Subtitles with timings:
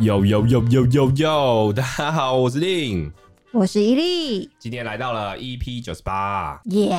[0.00, 1.72] 呦呦呦呦呦呦！
[1.74, 3.12] 大家好，我是令，
[3.52, 6.98] 我是伊利，今天来到了 EP 九十八，耶！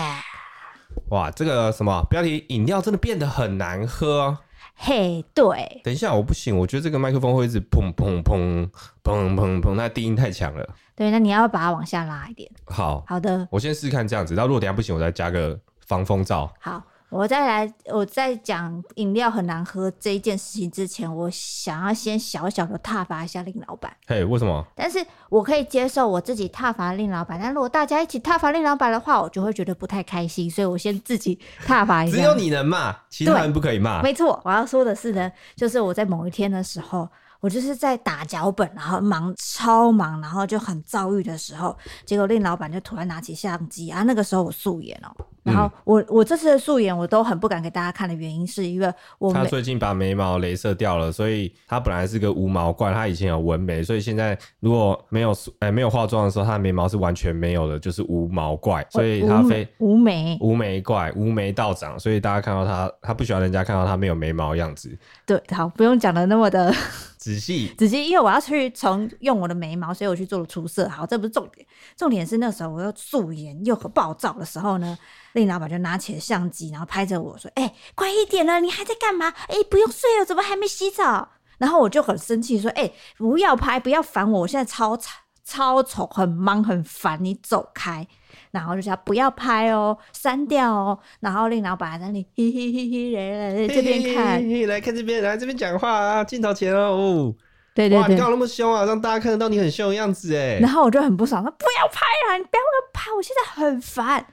[1.09, 2.45] 哇，这个什么标题？
[2.49, 4.37] 饮料真的变得很难喝。
[4.75, 5.81] 嘿，对。
[5.83, 8.69] 等一下，我不行，我觉得这个麦克风会一直砰砰砰
[9.03, 10.75] 砰砰砰，那低音太强了。
[10.95, 12.47] 对，那你要把它往下拉一点。
[12.65, 16.53] 好好的，我先试试看这样子，然后如果等下不行，我再加个防风罩。
[16.59, 16.83] 好。
[17.11, 23.91] 我再来，我在讲饮料很难喝这一件事情之前，我想要先小小的挞伐一下令老板。
[24.07, 24.65] 嘿，为什么？
[24.73, 32.15] 但是我可以接受我自己挞伐令老板，但如果大家一起挞伐令老板的话，我就会觉得不太开心，所以我先自己挞伐一下。
[32.15, 34.01] 只有你能骂，其他人不可以骂。
[34.01, 37.07] 没错，我要说的是呢，就是我在某一天的时候。
[37.41, 41.75] 我就是在打脚本，然后忙超忙，然后就很躁郁的时候，
[42.05, 64.95] 结果令老板就突然拿起相机啊，那个时候我素颜哦、喔，然后我、嗯、我这次的素颜我都很不敢给大家看的原因，是因为我他最近把眉毛镭射掉了，所以他本来是个无毛怪，他以前有纹眉，所以现在如果没有哎、欸、没有化妆的时候，他的眉毛是完全没有的，就是无毛怪，所以他非无眉无眉怪无眉道长，所以大家看到他，他不喜欢人家看到他没有眉毛的样子。
[65.25, 66.73] 对，好，不用讲的那么的。
[67.21, 70.89] 仔细，仔细，因为我要去重用我的眉毛，所以我去做了出色。
[70.89, 71.63] 好，这不是重点，
[71.95, 74.97] 重点是那时候我又素颜又很暴躁的时候呢，
[75.33, 79.29] 令老板就拿起了相机，然后拍着我说：“哎、欸，快一点了，你还在干嘛？
[79.47, 81.29] 哎、欸，不用睡了，怎么还没洗澡？”
[81.59, 85.13] 然后我就很生气说：“哎、欸，不要拍，不要烦我，我现在超惨、
[85.45, 88.07] 超丑，很忙很烦，你走开。”
[88.51, 90.99] 然后就叫不要拍哦，删掉哦。
[91.21, 97.33] 然后令老板在那里嘿嘿嘿嘿来来这边看嘿嘿嘿，来看这边，来这边讲话啊，镜头前哦。
[97.73, 98.83] 对对对，你搞那么凶啊？
[98.83, 100.59] 让大家看得到你很凶的样子哎。
[100.59, 104.25] 然后我就很不爽，说不要拍啊，你不要拍，我现在很烦。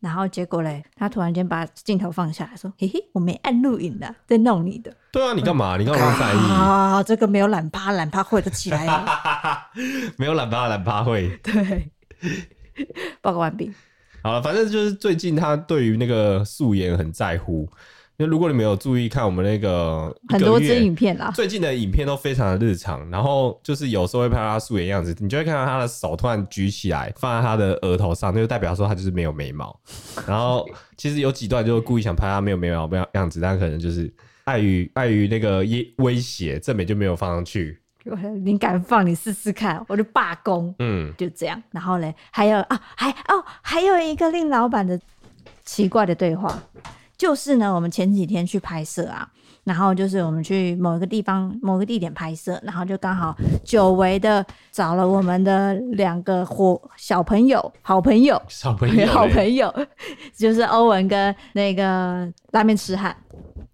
[0.00, 5.76] 然后结果嘞，他突然间把镜头放下来说：“嘿嘿，我没按录影的，在弄你的。”对啊，你干嘛？
[5.76, 7.02] 你干嘛在意啊？
[7.02, 9.06] 这个没有懒趴，懒趴会的起来了。
[10.18, 11.28] 没有懒趴，懒趴会。
[11.42, 11.90] 对。
[13.20, 13.72] 报告完毕。
[14.22, 17.68] 好了，反正就是最近他对于那个素颜很在乎。
[18.18, 23.08] 因为如果你没有注意看我们那个很多支影片啦，最近的影片都非常的日常。
[23.10, 29.78] 然后就是有时候会拍到他素颜样子，你就会看到他的手突然举起来放在他的额头上，那就代表说他就是没有眉毛。
[30.26, 30.66] 然后
[30.96, 34.12] 其实有几段就是故意想拍他没有眉毛样样子，但可能就是
[34.44, 35.58] 碍于碍于那个
[35.98, 37.80] 威胁，正美就没有放上去。
[38.44, 39.04] 你敢放？
[39.04, 40.72] 你试试看，我就罢工。
[40.78, 41.60] 嗯，就这样。
[41.72, 44.98] 然后嘞，还有啊，还哦，还有一个令老板的
[45.64, 46.56] 奇怪的对话，
[47.16, 49.28] 就是呢，我们前几天去拍摄啊，
[49.64, 53.34] 然后就是我们去某一个地方、某个地点拍摄，然后就刚好
[53.64, 59.72] 久违的找了我们的两个伙小朋友、好朋友、小朋友、好朋友，
[60.36, 63.14] 就是欧文跟那个拉面吃汉。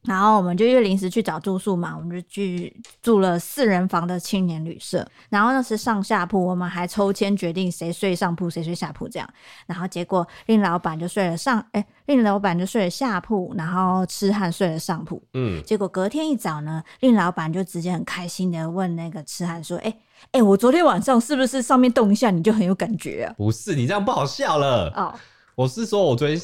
[0.03, 5.07] 然后我们就因为临时去找住宿嘛，我们就去住了四人房的青年旅社。
[5.31, 9.29] 然后那是上下铺，我们还抽签决定谁睡上铺，谁睡下铺这样。
[9.65, 15.23] 然后结果令老板就睡了上，哎，令老板就睡了下铺，然后痴汉睡了上铺。
[15.35, 15.63] 嗯。
[15.63, 19.97] 结果隔天一早呢，令老板就直接很开心的问那个痴汉说：“哎
[20.33, 24.93] 哎，我昨天晚上是不是上面动一下你就很有感觉啊？”不是，你这样不好笑了。
[24.97, 25.15] 哦。
[25.55, 26.37] 我是说我昨天。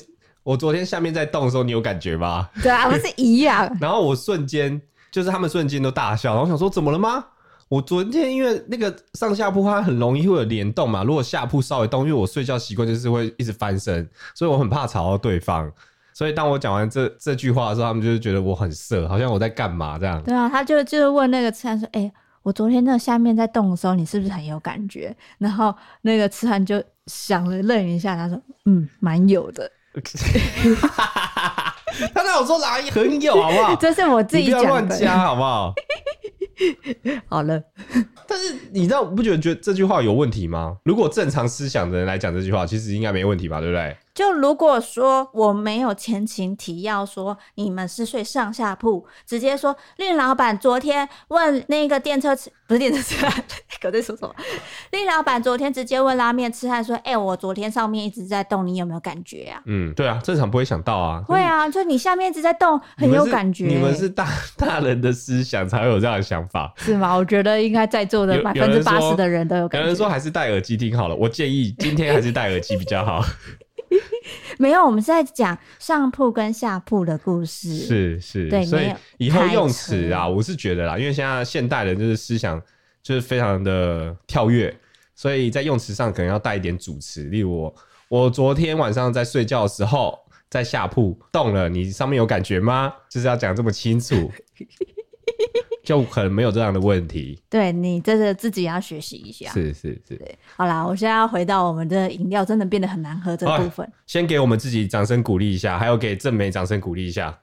[0.48, 2.48] 我昨天下面在动的时候，你有感觉吗？
[2.62, 3.70] 对啊，不是一样。
[3.78, 7.22] 然后我瞬间就是他们瞬间都大笑，然后我想说怎么了吗？
[7.68, 15.70] 我昨天因为那个上下铺它很容易会有联动嘛，如果下铺稍微动，因为我睡觉习惯就是会一直翻身，所以我很怕吵到对方。
[16.14, 20.22] 所以当我讲完这这句话的时候，他们就是觉得我很色，好像我在干嘛这样。
[20.22, 29.70] 对啊，他就就是问那个痴汉说：“哎、欸，我昨天那个下面在动的时候，你是不是很有感觉？”然后那个痴汉就想了愣一下，他说：“嗯，蛮有的。”
[32.14, 33.74] 他那我说哪里很有好不好？
[33.80, 35.74] 这是我自己讲的，不要乱加好不好？
[37.28, 37.60] 好了，
[38.26, 40.76] 但是你知道不觉得觉得这句话有问题吗？
[40.84, 43.60] 如果正常思想的人来讲这句话，其实应该没问题吧？
[43.60, 43.96] 对不对？
[44.18, 53.32] 就如果说我没有前情提要，说你们是睡上下铺，直接说令老板昨天问那个电车吃不是电车痴汉，
[53.80, 54.34] 狗在说什么？
[54.90, 61.22] 令老板昨天直接问拉面痴汉说：“哎、欸，我昨天上面一直在动，你有没有感觉啊？”嗯，对啊，正常不会想到啊。
[61.24, 63.66] 会啊，就你下面一直在动，很有感觉。
[63.66, 64.26] 你们是大
[64.58, 67.14] 大人的思想才会有这样的想法，是吗？
[67.14, 69.82] 我觉得应该在座的百分之八十的人都有感觉。
[69.82, 73.22] 有人说还是戴耳机听好了，我建议今天还是戴耳机比较好。
[74.58, 77.74] 没有，我们是在讲上铺跟下铺的故事。
[77.76, 82.60] 是是，对，所以以后用词啊，我是觉得啦，因为现在现代人就是思想
[83.02, 84.74] 就是非常的跳跃，
[85.14, 87.24] 所以在用词上可能要带一点主词。
[87.24, 87.74] 例如我，
[88.08, 90.18] 我昨天晚上在睡觉的时候，
[90.50, 92.92] 在下铺动了，你上面有感觉吗？
[93.08, 94.30] 就是要讲这么清楚。
[95.88, 97.40] 就可能没有这样的问题。
[97.48, 99.50] 对，你真的自己要学习一下。
[99.52, 100.16] 是是是。
[100.16, 103.90] 对，好啦，我现在要回到我们的饮料真的变得很难喝这部分。
[104.06, 107.34] 先给我们自己掌声鼓励一下，还有给正美掌声鼓励一下。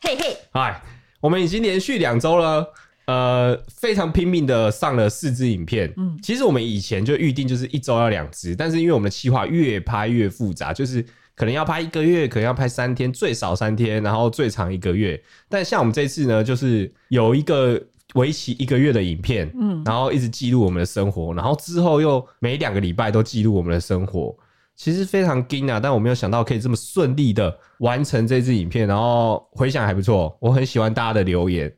[0.00, 0.80] 嘿嘿，嗨，
[1.20, 2.66] 我们已经连续两周了。
[3.04, 5.92] 呃，非常拼命的上了四支影片。
[5.98, 15.20] 嗯，其实我们以前就预定就是一周要两支，但是因为我们的企划越拍越复杂，就是可能要拍一个月，可能要拍三天，最少三天，然后最长一个月。
[15.48, 17.80] 但像我们这次呢，就是有一个
[18.14, 24.36] 为期一个月的影片，嗯，然后一直记录我们的生活，然后之后又每两个礼拜都记录我们的生活，
[24.76, 25.80] 其实非常惊啊！
[25.80, 31.72] 但我没有想到可以这么顺利的完成这支影片，然后回想还不错，我很喜欢大家的留言。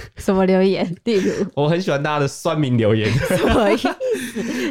[0.16, 0.84] 什么留言？
[1.04, 3.10] 例如，我很喜欢大家的酸民留言。
[3.28, 3.88] 什么意思？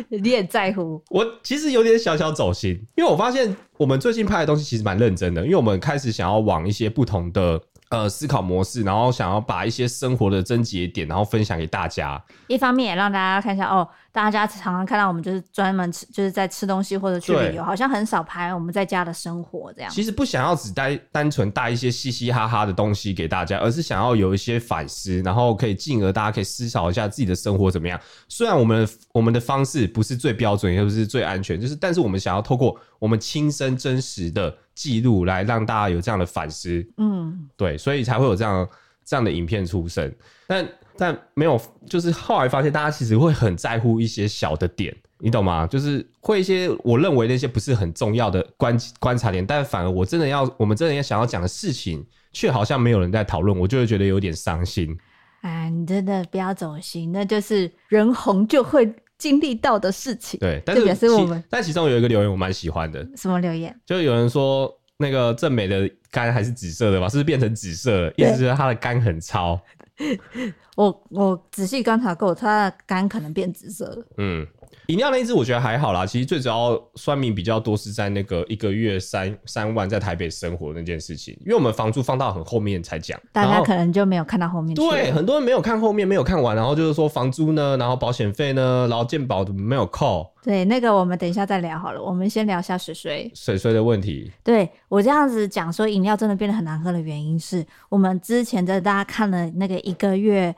[0.09, 1.01] 你也在乎？
[1.09, 12.21] 我其实有点小小走心，因为我发现我们最近拍的东西其实蛮认真的，因为我们开始想要往一些不同的呃思考模式，然后想要把一些生活的症结点，然后分享给大家。
[12.47, 13.87] 一方面也让大家看一下哦。
[14.17, 19.91] 大家常常看到我们就是专门吃，就是在吃东西或者去旅游，好像很少拍我们在家的生活这样。
[19.91, 27.99] 其实不想要只带单纯带一些嘻嘻哈哈的东西给大家，而是想要有一些反思，然后可以进而大家可以思考一下自己的生活怎么样。
[28.27, 36.83] 虽然我们我们的方式不是最标准，也不是最安全，就是但是我们想要透过我们亲身真实的记录来让大家有这样的反思。
[36.97, 38.67] 嗯，对，所以才会有这样
[39.05, 40.11] 这样的影片出生。
[40.47, 45.67] 但但没有，就是后来发现大家其实会很在乎一些小的点，你懂吗？
[45.67, 54.97] 就是会一些我认为那些不是很重要的观观察点，但反而我真的要，我们真的要想要讲的事情，却好像没有人在讨论，我就会觉得有点伤心。
[55.41, 60.39] 哎，你真的不要走心，那就是人红就会经历到的事情。
[60.39, 63.73] 对，但是我们，但其中有一个留言我蛮喜欢的，什么留言？
[63.85, 67.07] 就有人说那个正美的肝还是紫色的吧？
[67.07, 68.13] 是不是变成紫色了？
[68.17, 69.57] 意思是他的肝很糙。
[70.75, 74.05] 我我仔细观察过，它的肝可能变紫色了。
[74.17, 74.45] 嗯，
[74.87, 76.05] 饮料那一支我觉得还好啦。
[76.05, 84.75] 其实最主要算命比较多是在那个一个月三三万在台北生活那件事情，因为我们房租放到很后面才讲，大家可能就没有看到后面。
[84.75, 90.33] 对，很多人没有看后面，没有看完，然后就是说房租呢，然后保险费呢，然后健保没有扣？
[90.43, 92.01] 对，那个我们等一下再聊好了。
[92.01, 94.31] 我们先聊一下水水水水的问题。
[94.43, 100.55] 对，我这样子讲说饮料真的变得很难喝的原因是我们之前的大家看了那个一个月。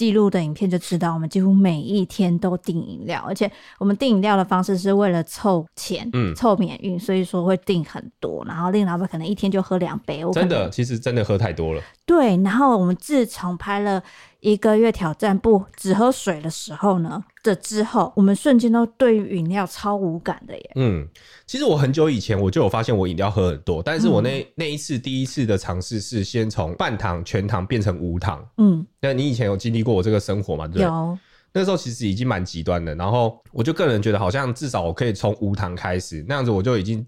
[0.00, 10.24] 记录的影片就知道，我们几乎每一天都订饮料，而且我们订饮料的方式是为了凑钱，嗯，凑免运，所以说会订很多，然后令老板可能一天就喝两杯。
[10.24, 11.82] 我真的，其实真的喝太多了。
[12.06, 14.02] 对，然后我们自从拍了。
[14.40, 20.70] 一个月挑战不只喝水的时候呢，这之后我们瞬间都对于饮料超无感的耶。
[20.76, 21.06] 嗯，
[21.46, 28.42] 其实我很久以前我就有发现我饮料喝很多，但是我那、嗯、那一次第一次的尝试是先从半糖全糖变成无糖。
[28.56, 30.66] 嗯，那你以前有经历过我这个生活吗？
[30.66, 31.18] 对，有。
[31.52, 37.06] 那时候其实已经蛮极端的，然后我就个人觉得好像至少我可以从无糖开始，那样子我就已经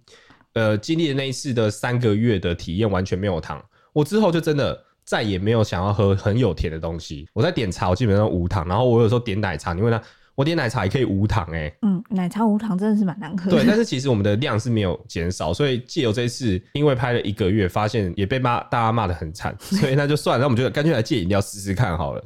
[0.52, 3.64] 呃经历了那一次的三个月的体验，完全没有糖。
[3.94, 4.78] 我之后就真的。
[5.04, 7.28] 再也没有想要喝很有甜的东西。
[7.32, 8.66] 我在点茶，我基本上无糖。
[8.66, 10.02] 然后我有时候点奶茶，你问他，
[10.34, 11.78] 我点奶茶也可以无糖哎、欸。
[11.82, 13.56] 嗯，奶茶无糖真的是蛮难喝的。
[13.56, 20.42] 对，但是其实我们的量是没有减少，所以借由这一次，因为拍了一个月，发现也被骂，大家骂的很惨， 所以那就算了。
[20.42, 22.24] 那我们就干脆来戒饮料试试看好了。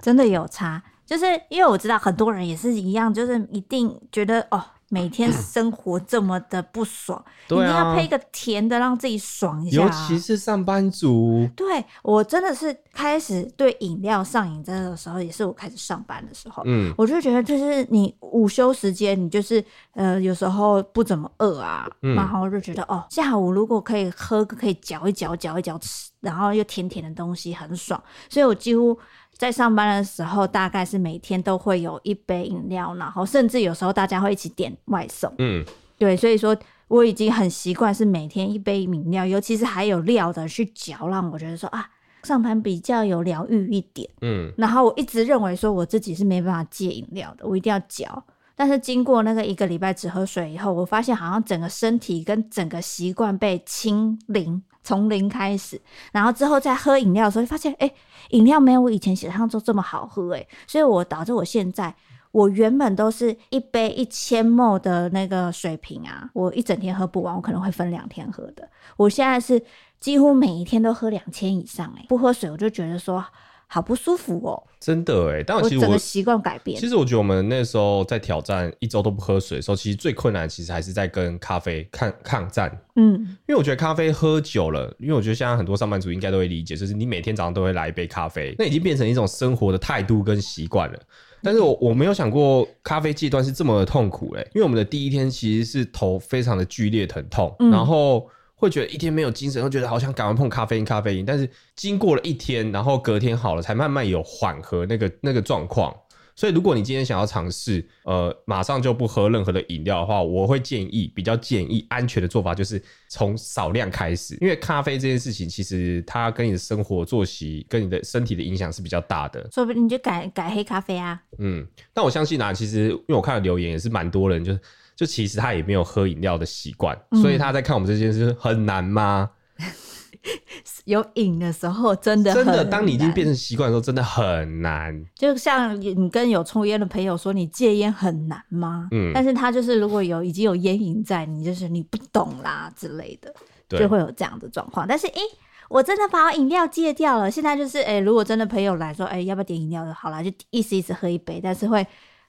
[0.00, 4.62] 真的有差，就是因为我知道很多人也是一样，就是一定觉得哦。
[4.90, 9.82] 每天生活这么的不爽，对啊，你要配一个甜的让自己爽一下。
[9.82, 16.62] 尤其是上班族，对，我真的是开始对饮料上瘾，这个时候也是我开始上班的时候。
[16.66, 28.98] 嗯，我就觉得就是你午休时间，你就是呃有时候不怎么饿啊，嗯，然后就觉得哦，下午如果可以喝可以嚼一嚼、嚼一嚼吃，然后又甜甜的东西很爽，所以我几乎。
[29.38, 35.32] 在上班的时候，大概是每天都会有一杯饮料，然后甚至有时候大家会一起点外送。
[35.38, 35.64] 嗯，
[35.96, 36.56] 对，所以说
[36.88, 41.88] 我已经很习惯是每天一杯饮料，尤其是还有料的去嚼，让我觉得说啊，
[42.24, 44.10] 上班比较有疗愈一点。
[44.22, 48.24] 嗯，然后我一直认为说我自己是没办法戒饮料的，我一定要嚼。
[48.56, 54.60] 但是经过那个一个礼拜只喝水以后，我发现好像整个身体跟整个习惯被清零。
[54.82, 55.80] 从零开始，
[56.12, 57.90] 然后之后再喝饮料的时候，发现哎，
[58.30, 61.94] 饮料没有我以前想象中这么好喝哎，所以我导致我现在，
[62.32, 68.68] 我原本都是一杯一千 ml 的那个水瓶啊，我一整天喝不完，我可能会分两天喝的。
[68.96, 69.62] 我现在是
[70.00, 73.24] 几乎每一天都喝两千以上哎，不喝水我就觉得说
[73.68, 74.62] 好不舒服哦。
[74.80, 76.80] 真的哎，但我其实我整个习惯改变。
[76.80, 82.70] 其实我觉得我们那时候在挑战一周都不喝水的时候，其实最困难其实还是在跟咖啡抗抗战。
[82.96, 83.12] 嗯，
[83.46, 90.98] 因为我觉得咖啡喝久了，因为我觉得现在很多上班族应该都会理解，就是你每天早上都会来一杯咖啡，那已经变成一种生活的态度跟习惯了。
[91.42, 101.24] 但是我我没有想过咖啡戒断是这么的痛苦嘞，因为我们的第一天其实是头非常的剧烈疼痛，嗯、然后会觉得一天没有精神，会觉得好像赶快碰咖啡因咖啡因。
[101.24, 105.94] 但是经过了一天，然后隔天好了，才慢慢有缓和那个那个状况。
[106.34, 119.48] 所以，如果你今天想要尝试，呃，马上就不喝任何的饮料的话，我会建议，比较建议安全的做法就是从少量开始，因为咖啡这件事情，其实它跟你的生活作息、跟你的身体的影响是比较大的。
[119.52, 121.20] 说不定你就改改黑咖啡啊。
[121.38, 124.60] 嗯，但我相信啊，其实因为我看了留言也是蛮多人就，就
[124.98, 129.30] 就其实他也没有喝饮料的习惯，嗯、所以他在看我们这件事很难吗？
[130.86, 134.92] 有瘾的时候真的很，真的，当你已经变成习惯的时候，真的很难。
[135.14, 138.88] 就像你跟有抽烟的朋友说，你戒烟很难吗？
[138.90, 143.32] 嗯，但是他就是如果有已经有烟瘾在，你就是你不懂啦之类的，
[143.78, 144.84] 就会有这样的状况。
[144.88, 145.38] 但是，哎、欸，
[145.68, 147.30] 我真的把我饮料戒掉了。
[147.30, 149.94] 现在就是，哎、欸，如果真的朋友来说，哎、欸，要不要点饮料的？
[149.94, 151.86] 好啦，就意思意思喝一杯，但是会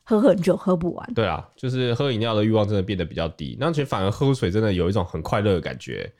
[0.09, 1.13] 喝很久，喝不完。
[1.13, 6.11] 对啊，就是喝饮料的欲望真的变得比较低，那其实反而喝水真的有一种很快乐的感觉。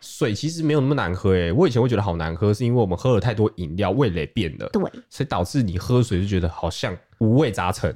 [0.00, 7.94] 水其实没有那么难喝诶，我以前会觉得好难喝，是因为我们喝了太多饮料，味蕾变了，对，所以导致你喝水就觉得好像五味杂陈，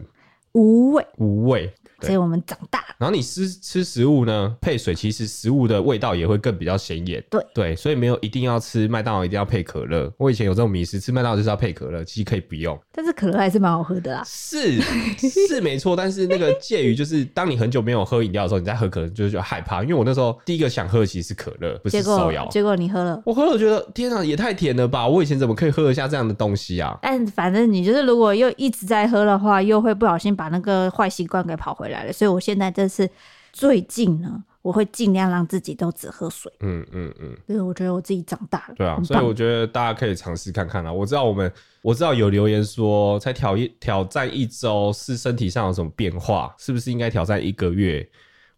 [0.52, 1.68] 无味，无味。
[2.00, 7.22] 所以我们长大，然后你吃吃食物呢，配水，其实食物的味道也会更比较显眼。
[7.28, 10.12] 对对，所以没有一定要吃麦当劳一定要配可乐。
[10.16, 12.78] 我以前有这种迷思，吃麦当劳就是要配可乐，其实可以不用。
[12.92, 14.22] 但是可乐还是蛮好喝的啦。
[14.24, 19.82] 是是没错，但是那个介于就是当你很久没有喝饮料的时候，你再喝可乐就是就害怕。
[19.82, 22.46] 因为我那时候第一个想喝的其实是可乐，不是手摇。
[22.48, 25.08] 结果你喝了，我喝了，我觉得天啊，也太甜了吧！
[25.08, 26.96] 我以前怎么可以喝得下这样的东西啊？
[27.02, 32.12] 但反正你就是如果又一直在喝的话，又会不小心把那个坏习惯给跑回来了。
[32.12, 32.68] 所以我现在。
[32.78, 33.08] 这是
[33.50, 36.52] 最近呢，我会尽量让自己都只喝水。
[36.60, 38.74] 嗯嗯嗯，因为我觉得我自己长大了。
[38.76, 40.92] 对啊，所以我觉得大家可以尝试看看啦。
[40.92, 41.50] 我知道我们，
[41.82, 46.54] 我知道有留言说，才挑一挑战一周，是身体上有什么变化？
[46.58, 48.08] 是不是应该挑战一个月？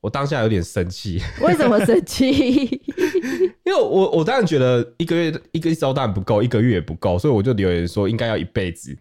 [0.00, 1.22] 我当下有点生气。
[1.40, 2.28] 为什么生气？
[3.64, 8.94] 因为我我当然觉得一个月一个一周当然不够，一个月也不够，所以我就留言说应该要一辈子。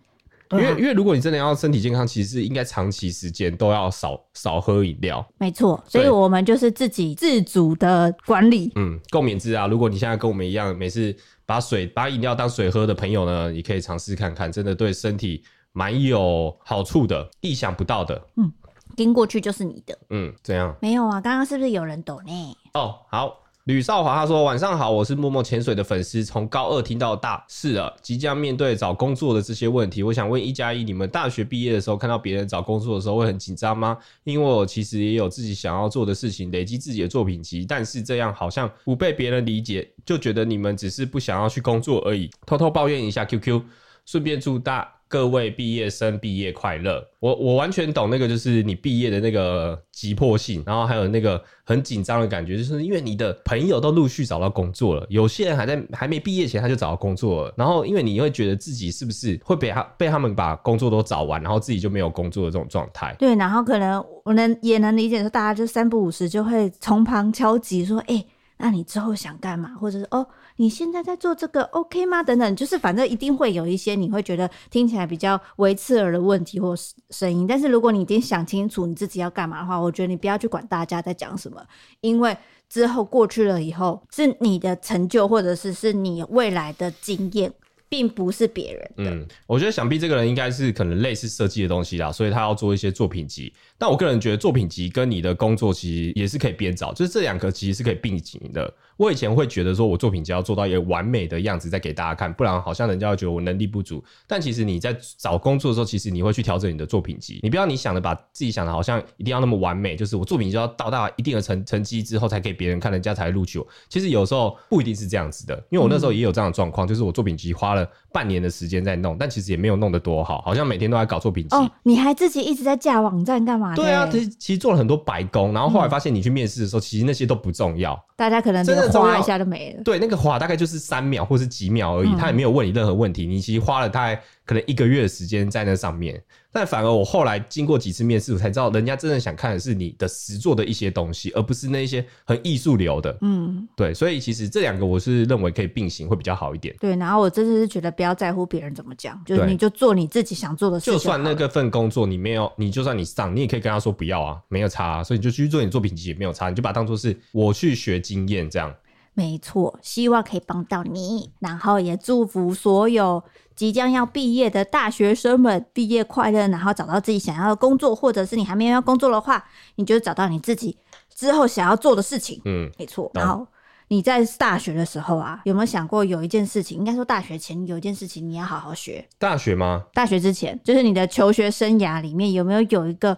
[0.51, 5.23] 因为因为如果你真的要身体健康，其实是应该长期时间都要少少喝饮料。
[5.37, 8.71] 没错，所以我们就是自己自主的管理。
[8.75, 9.67] 嗯，共勉之啊！
[9.67, 11.15] 如果你现在跟我们一样，每次
[11.45, 18.19] 把水把饮料当水喝的朋友呢，你可以尝试看看，真的对身体蛮有好处的，意想不到的。
[18.37, 18.51] 嗯，
[18.97, 19.97] 跟过去就是你的。
[20.09, 20.75] 嗯，怎样？
[20.81, 22.57] 没有啊，刚刚是不是有人抖呢？
[22.73, 23.43] 哦，好。
[23.69, 33.95] 吕少华他说：“晚上好，我是默默潜水的粉丝，从高二听到大四了，即将面对找工作的这些问题，我想问一加一，你们大学毕业的时候看到别人找工作的时候会很紧张吗？
[34.23, 42.27] 因为我其实也有自己想要做的事情，累积自己的作品集，但是这样好像不被别人理解，就觉得你们只是不想要去工作而已。
[42.47, 43.61] 偷偷抱怨一下 QQ，
[44.03, 47.03] 顺便祝大。”各位毕业生毕业快乐！
[47.19, 63.15] 我我完全懂那个，就是你毕业的那个急迫性，然后还有那个很紧张的感觉，就是因为你的朋友都陆续找到工作了，有些人还在还没毕业前他就找到工作了，然后因为你会觉得自己是不是会被他被他们把工作都找完，然后自己就没有工作的这种状态。
[63.17, 68.23] 对，然后可能我能也能理解说，大家就三不五时就会从旁敲击说，哎、
[68.59, 69.69] 那你之后想干嘛？
[69.79, 70.27] 或者是哦。
[70.57, 72.21] 你现在在做这个 OK 吗？
[72.21, 76.75] 等等，就是反正一定会有一些你会觉得听起来比较微刺耳的问题或
[77.11, 77.47] 声音。
[77.47, 81.65] 但是如果你已经想清楚你自己要干嘛的话，我觉得你不要去管大家在讲什么，
[82.01, 82.37] 因为
[82.67, 87.53] 之后过去了以后，是你的成就或者是是你未来的经验。
[87.91, 89.11] 并不是别人的。
[89.11, 93.51] 嗯，我觉得想必这个人应该是可能类似设计的东西啦，所以他要做一些作品集。
[93.79, 98.71] 但我个人觉得作品集跟你的工作其实也是可以编找，就是这两个其实是可以并行的。
[98.97, 104.03] 我以前会觉得说我作品集要做到一个完美的样子再给大家看，不然好像人家会觉得我能力不足。
[104.27, 113.65] 但其实你在找工作的时候，其实你会去调整你的作品集，你不要你想的把自己想的好像一定要那么完美，就是我作品集要到达一定的成成绩之后才给别人看，人家才录取我。
[113.87, 117.89] 其实有时候不一定是这样子的，因为我那时候也有这样的状况，就是我作品集花了。
[118.11, 121.55] 半年的时间在弄，但其实也没有弄得多好，好像每天都在搞作品集。
[121.55, 123.75] 哦，你还自己一直在架网站干嘛？
[123.75, 127.99] 对啊，其实其实做了很多白工，然后后来发现你去面试的时候，嗯、其实那些都不重要。
[128.15, 129.83] 大家可能真的划一下就没了。
[129.83, 133.25] 对，那个划大概就是三秒或是几秒而已，嗯、他也没有问你任何问题。
[133.25, 136.19] 你其实花了大概可能一个月的时间在那上面，
[136.51, 143.15] 但反而我后来经过几次面试，我才知道人家真正想看的是你的实作的一些东西，而不是那些很艺术流的。
[143.21, 146.75] 嗯，对，所以其实这两个我是认为可以并行，会比较好一点。
[146.79, 150.93] 对，然后我真的是觉得不要在乎别人怎么讲，就是你就做你自己想做的事情。
[150.95, 158.73] 就算那个份工作你没有，你就算你上，你也可以跟他说不要啊，没有差啊，所以你就去做你作品集也没有差，你就把它当做是我去学经验这样。
[159.13, 163.21] 没错，希望可以帮到你，然后也祝福所有
[163.59, 169.43] 即将要毕业的大学生们毕业快乐，然后找到自己想要的工作，或者是你还没有要工作的话，
[169.75, 170.77] 你就找到你自己
[171.13, 172.41] 之后想要做的事情。
[172.45, 173.11] 嗯，没错。
[173.13, 173.45] 然后
[173.89, 176.77] 你在大学的时候啊，有没有想过有一件事情？
[176.77, 179.05] 应该说大学前有一件事情你要好好学。
[179.17, 179.83] 大学吗？
[179.93, 183.17] 大学之前，就是你的求学生涯里面有没有有一个？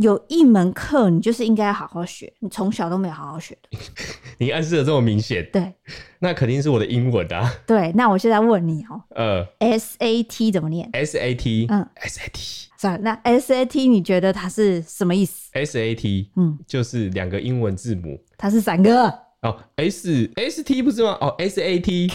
[0.00, 3.78] 有一门课，你就是应该要好好学，你从小都没有好好学的。
[4.38, 5.72] 你暗示的这么明显，对，
[6.20, 7.52] 那肯定是我的英文啊。
[7.66, 12.66] 对，那我现在问你哦、喔，呃，SAT 怎么念？SAT，嗯，SAT。
[12.78, 18.20] 算了，那 SAT 你觉得它是什么意思？SAT，嗯，就是两个英文字母。
[18.36, 19.27] 它是三个。
[19.42, 21.16] 哦，S S T 不是吗？
[21.20, 22.10] 哦，S A T，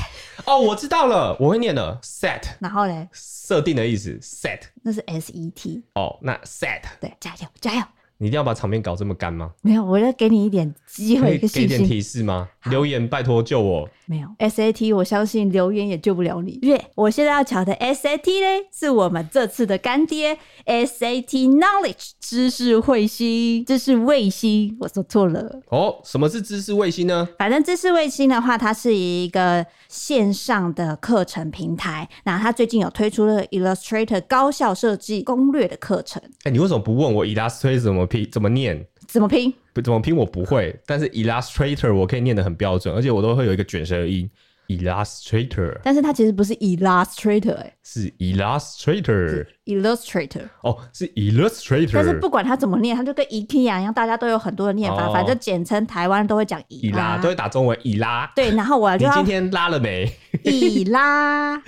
[0.46, 2.42] 哦，我知道了，我会念了，set。
[2.60, 4.60] 然后嘞，设定的意思，set。
[4.82, 5.84] 那是 S E T。
[5.96, 6.82] 哦，那 set。
[7.00, 7.84] 对，加油，加油。
[8.24, 9.52] 你一定要把场面搞这么干吗？
[9.64, 12.48] 没有，我要给你一点机会，一个信心，给点提示吗？
[12.70, 13.90] 留言拜托救我。
[14.06, 16.58] 没有 SAT，我相信留言也救不了你。
[16.62, 23.66] 月、yeah，我现在要考的 SAT 呢，是我们这次的干爹 SAT Knowledge 知识卫星。
[23.66, 25.62] 知识卫星，我说错了。
[25.70, 27.28] 哦，什么是知识卫星呢？
[27.38, 32.08] 反正知识卫星的话，它是一个线上的课程平台。
[32.24, 36.22] 那它最近有推出了 Illustrator 高效设计攻略的课程。
[36.44, 38.30] 哎、欸，你为什么不问我 Illustrator 怎么拼？
[38.32, 38.86] 怎么念？
[39.08, 39.54] 怎么拼？
[39.74, 44.30] 不怎么拼我不会，但是 Illustrator 我可以念得很标准，而且我都会有一个卷舌音。
[44.70, 49.46] Illustrator，但是它其实不是 Illustrator，哎，是 Illustrator。
[49.66, 51.92] Illustrator，哦，是 Illustrator。
[51.94, 58.32] 但是不管它怎么念，它就跟 IKEA 一样，大家都有很多的念法，哦、反正简称台湾都会讲伊拉，都会打中文伊拉。
[58.36, 60.10] 对，然后我就要你今天拉了没？
[60.46, 61.62] 伊拉。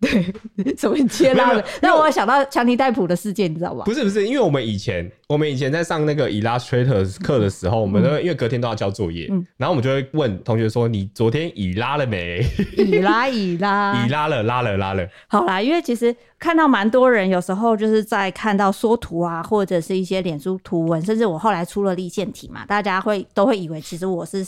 [0.00, 0.32] 对，
[0.78, 1.64] 什么接拉的？
[1.82, 3.84] 让我想到强尼戴普的事件，你知道吧？
[3.84, 12.42] 不是不是，因为我们以前我们以前在上那个 Illustrator 课的时候，嗯、我们都因为隔天都要交作业，嗯、然后我们就会问同学说：“你昨天已拉了没？”
[12.78, 15.06] 已拉已拉，已拉了拉了拉了。
[15.28, 24.46] 好啦，因为其实看到蛮多人，有时候就是在看到缩图啊，或者是一些脸书图文，甚至我后来出了立线体嘛，大家会都会以为其实我是。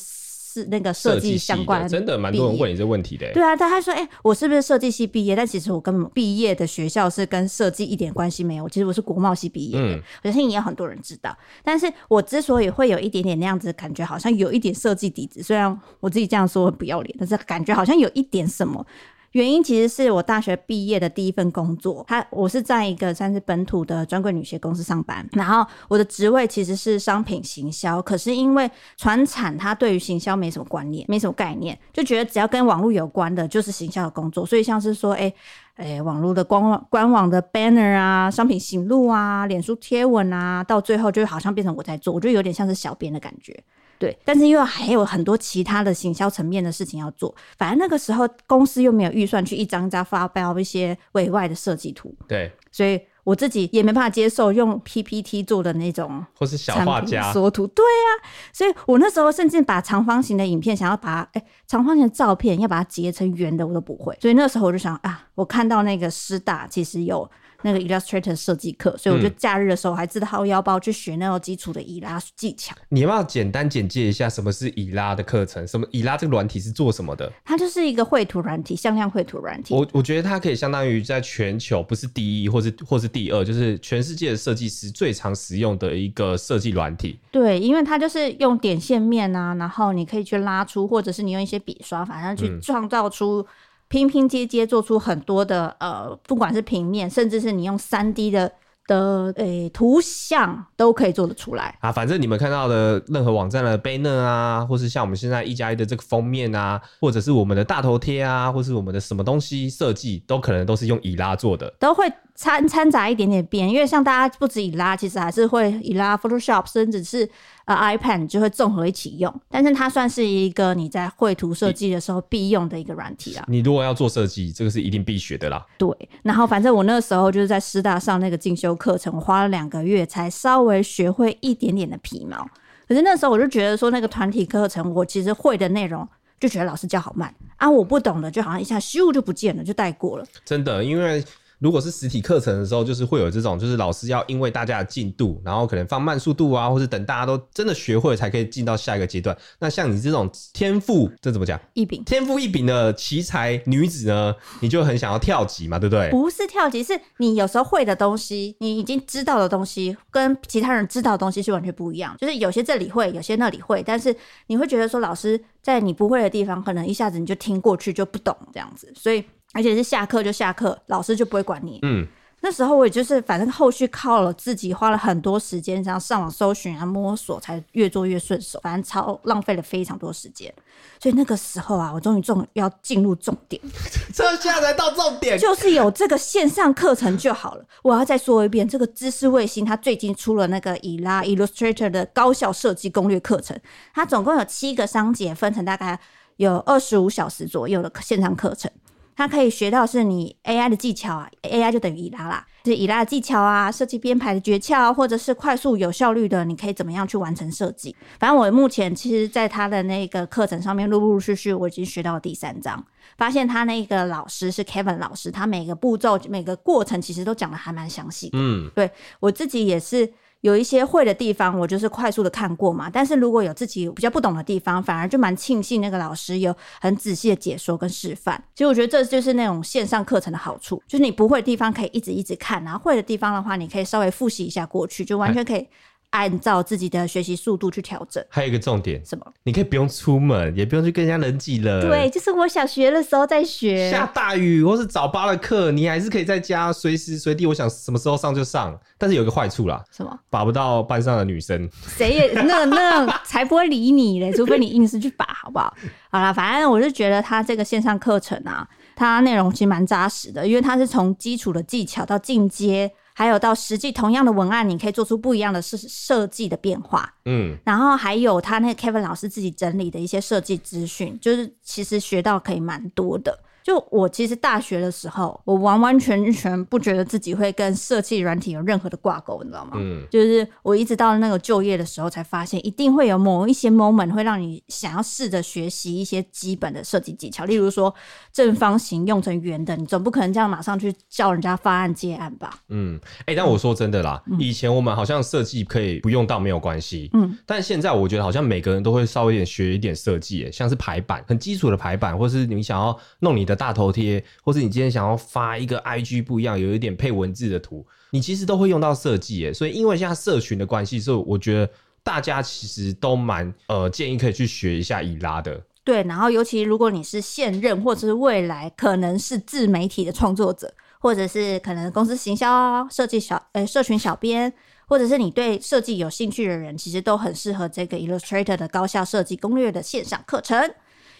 [0.52, 3.32] 是那个设计相关的，真的蛮多人问你这问题的。
[3.32, 8.68] 对啊，他还说：“哎、欸，我是不是设计系毕业？”但其实我根本毕业的学校是跟设计一点关系没有。
[8.68, 11.34] 其实我是国贸系毕业的，嗯、我相信也有很多人知道。
[11.62, 18.84] 但是我之所以会有一点点那样子的感觉，好像有一点设计底子，虽然我自己这样说很不要脸，但是感觉好像有一点什么。
[19.32, 35.34] 原因其实是我大学毕业的第一份工作，他我是在一个算是本土的专柜女鞋公司上班，然后我的职位其实是商品行销，可是因为传产他对于行销没什么观念，没什么概念，就觉得只要跟网络有关的就是行销的工作，所以像是说，哎、欸。
[35.76, 43.58] 诶、网络的官网官网的 banner 啊，商品行录啊，脸书贴文啊，到最后就好像变成我在做，我觉得有点像是小编的感觉。
[44.02, 52.14] 对，但是因为还有很多其他的行销层面的事情要做，反正那个时候公司又没有预算去一张一张发包一些委外的设计图。
[52.26, 53.00] 对，所以。
[53.24, 58.08] 我自己也没办法接受用 PPT 做的那种，或是小画家缩图，对啊，
[58.52, 64.18] 所以我那时候甚至把长方形的影片，想要把哎、欸、长方形的照片要把它截成圆的，我都不会。
[64.20, 67.30] 所以那时候我就想啊，我看到那个师大其实有。
[67.62, 72.74] 那个 Illustrator 设计课，所以我就假日的时候还自掏腰包去学那种基础的以拉技巧。
[72.88, 75.66] 你要不要简单简介一下什么是以拉的课程？
[75.66, 77.30] 什么以拉这个软体是做什么的？
[77.44, 79.74] 它就是一个绘图软体，向量绘图软体。
[79.74, 87.18] 我我觉得它可以相当于在全球不是第一，或是或是第二，就是全世界的设计师最常使用的一个设计软体。
[87.30, 93.46] 对，因为它就是用点线面啊，然后你可以去拉出，或者是你用一些笔刷，反正去创造出。
[93.92, 98.50] 拼拼接接做出很多的呃，不管是平面，甚至是你用三 D 的
[98.86, 101.92] 的诶、欸、图像，都可以做得出来啊。
[101.92, 112.10] 反正你们看到的任何网站的 banner 啊，或是像我们现在一加一的这个封面啊，或者是我们的大头贴啊，或是我们的什么东西设计，都可能都是用以拉做的，都会。
[112.34, 117.28] 掺掺杂一点点变，因为像大家不止以拉，其实还是会以拉 Photoshop，甚至是
[117.66, 119.32] 呃 iPad 就会综合一起用。
[119.48, 123.44] 但是它算是一个你在绘图设计的时候必用的一个软体啦。
[123.48, 125.64] 你如果要做设计，这个是一定必学的啦。
[125.78, 125.88] 对，
[126.22, 132.48] 然后反正我那个时候就是在师大上那个进修课程，我花了两个月才稍微学会一点点的皮毛。
[132.88, 136.06] 可是那时候我就觉得说，那个团体课程我其实会的内容，
[136.40, 140.24] 就觉得老师教好慢啊，我不懂的就好像一下咻就不见了，就带过了。
[140.44, 141.24] 真的，因为。
[141.62, 149.36] 如果是实体课程的时候，就是会有这种，就是老师要因为大家的进度，然后可能放慢速度啊，或是等大家都真的学会了才可以进到下一个阶段。
[149.60, 151.60] 那像你这种天赋，这怎么讲？
[151.74, 156.10] 异禀，天赋异禀的奇才女子呢，你就很想要跳级嘛，对不对？
[156.10, 162.16] 不是跳级，是你有时候会的东西，你已经知道的东西，跟其他人知道的东西是完全不一样。
[162.18, 164.12] 就是有些这里会，有些那里会，但是
[164.48, 169.24] 你会觉得说，老师在你不会的地方，可能一下子你就听过去就不懂这样子，所以。
[169.52, 171.78] 而且是下课就下课，老师就不会管你。
[171.82, 172.06] 嗯，
[172.40, 178.58] 那时候我也就是，反正后续靠了自己花了很多时间，然后上网搜寻啊，摸索，才越做越顺手。
[178.62, 180.52] 反正超浪费了非常多时间。
[180.98, 183.60] 所以那个时候啊，我终于重要进入重点，
[184.14, 187.64] 这下才到重点，就是有这个线上课程就好了。
[187.82, 193.58] 我要再说一遍，这个知识卫星它最近出了那个以拉 Illustrator 的高效设计攻略课程，
[193.92, 195.98] 它总共有七个章节，分成大概
[196.36, 198.70] 有二十五小时左右的线上课程。
[199.14, 207.94] 它可以学到是你 AI 的技巧啊，AI 就等于以拉啦，就是以拉的技巧啊，设计编排的诀窍，或者是快速有效率的，你可以怎么样去完成设计？
[208.18, 212.84] 反正我目前其实，在他的那个课程上面，陆陆续续我已经学到了第三章，
[213.18, 218.38] 发现他那个老师是 Kevin 老师，他每个步骤、每个过程其实都讲的还蛮详细的。
[218.38, 220.12] 嗯，对我自己也是。
[220.42, 222.90] 有一些会的地方，我就是快速的看过嘛。
[222.90, 228.42] 但是如果有自己比较不懂的地方，反而就蛮庆幸那个老师有很仔细的解说跟示范。
[228.54, 235.66] 其实我觉得这就是那种线上课程的好处，就是你不会的地方可以一直一直看，然后会的地方的话，你可以稍微复习一下过去，就完全可以。
[236.12, 238.24] 按照自己的学习速度去调整。
[238.28, 239.26] 还有一个重点，什么？
[239.42, 241.82] 你可以不用出门，也不用去跟人家人挤了。
[241.82, 243.90] 对，就是我想学的时候再学。
[243.90, 248.78] 下大雨或是早八的课，你还是可以在家随时随地，我想什么时候上就上。
[248.96, 250.18] 但是有一个坏处啦，什么？
[250.30, 251.68] 把不到班上的女生。
[251.88, 255.74] 谁也 那那才不会理你嘞，除非你硬是去把，好不好？
[256.10, 262.92] 好啦，反正我是觉得他这个线上课程啊，它内容其实蛮扎实的，因为它是从基础的技巧到进阶。
[263.14, 267.14] 还有到实际同样的文案，你可以做出不一样的设设计的变化。
[267.24, 273.38] 嗯，然后还有他那个 Kevin 老师自己整理的一些设计资讯，就是其实学到可以蛮多的。
[273.62, 279.72] 就我其实大学的时候，我完完全全不觉得自己会跟设计软体有任何的挂钩，你知道吗？
[279.76, 287.94] 嗯，就是我一直到那个就业的时候，才发现一定会有某一些 moment 会让你想要试着学习一些基本的设计技巧，例如说
[288.32, 292.58] 正方形用成圆的，你总不可能这样马上去叫人家发案接案吧？
[292.68, 309.52] 嗯，哎、欸，但我说真的啦，嗯、以前我们好像设计可以不用到没有关系，嗯，但现在我觉得好像每个人都会稍微一点学一点设计，像是排版，很基础的排版，或是你想要弄你的大头贴，或是你今天想要发一个 IG 不一样，有一点配文字的图，你其实都会用到设计耶。
[309.52, 311.70] 所以因为现在社群的关系，所以我觉得
[312.02, 315.60] 大家其实都蛮呃建议可以去学一下以拉的。
[315.84, 324.52] 对，然后尤其如果你是现任或者是未来可能是自媒体的创作者，或者是可能公司行销设计小呃社群小编，
[324.86, 330.72] 或者是你对设计有兴趣的人，其实都很适合这个 Illustrator 的高效设计攻略的线上课程。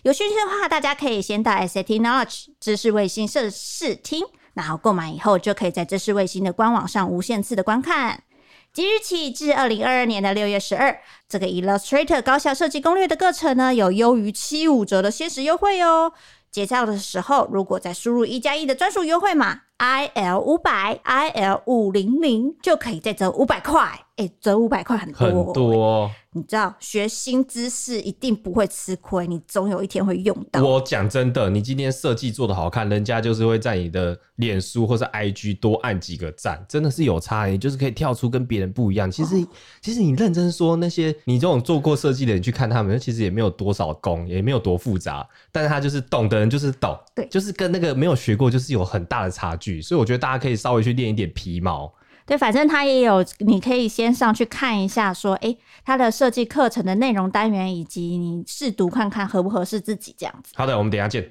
[0.03, 8.25] 有兴趣的话，大家可以先到 SAT Knowledge 知识卫星试试听，然后购买以后就可以在知识卫星的官网上无限次的观看。
[8.73, 16.13] 即日起至二零二二年的六月十二，这个 Illustrator 高效设计攻略的课程呢，有优于七五折的限时优惠哦。
[16.51, 24.01] 结账的时候，如果再输入一加一的专属优惠码 I L 五百 I L 五零零，就可以再折五百块。
[24.17, 26.11] 哎，折五百块很多，很多。
[26.35, 30.65] 你知道学新知识一定不会吃亏，你总有一天会用到。
[30.65, 37.45] 我讲真的，你今天设计做的好看，人家就是会在你的脸书或是 IG 多按几个赞，真的是有差。
[37.45, 39.11] 你就是可以跳出跟别人不一样。
[39.11, 39.47] 其实，哦、
[39.83, 45.29] 其实你认真说，那些你这种做过设计的人去看他们，其实也没有多少功，也没有多复杂。
[45.51, 49.83] 但是他就是懂的人就是懂，对，就是跟那个没有学过就是有很大的差距。
[49.83, 51.93] 所以我觉得大家可以稍微去练一点皮毛。
[52.25, 60.53] 对，反正他也有，你可以先上去看一下，说，哎，他的设计课程的内容单元，以及你试读看看合不合适自己这样子。
[60.55, 61.29] 好的，我们等下见。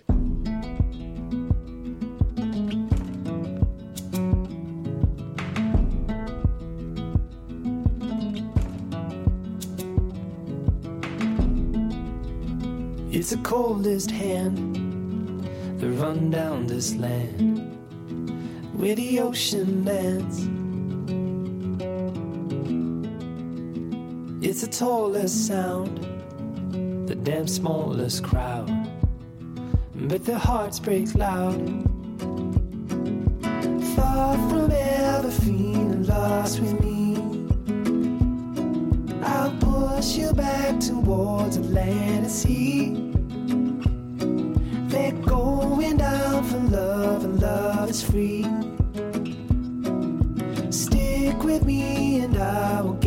[24.44, 26.00] It's the tallest sound,
[27.08, 28.72] the damn smallest crowd,
[29.94, 31.60] but their hearts break loud.
[33.96, 37.18] Far from ever feeling lost with me,
[39.24, 43.14] I'll push you back towards and sea.
[44.90, 48.48] They're going down for love, and love is free.
[50.72, 53.01] Stick with me and I will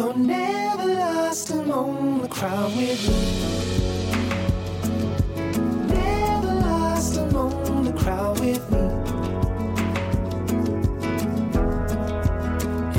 [0.00, 3.20] you're never lost among the crowd with me.
[5.88, 8.84] Never lost among the crowd with me.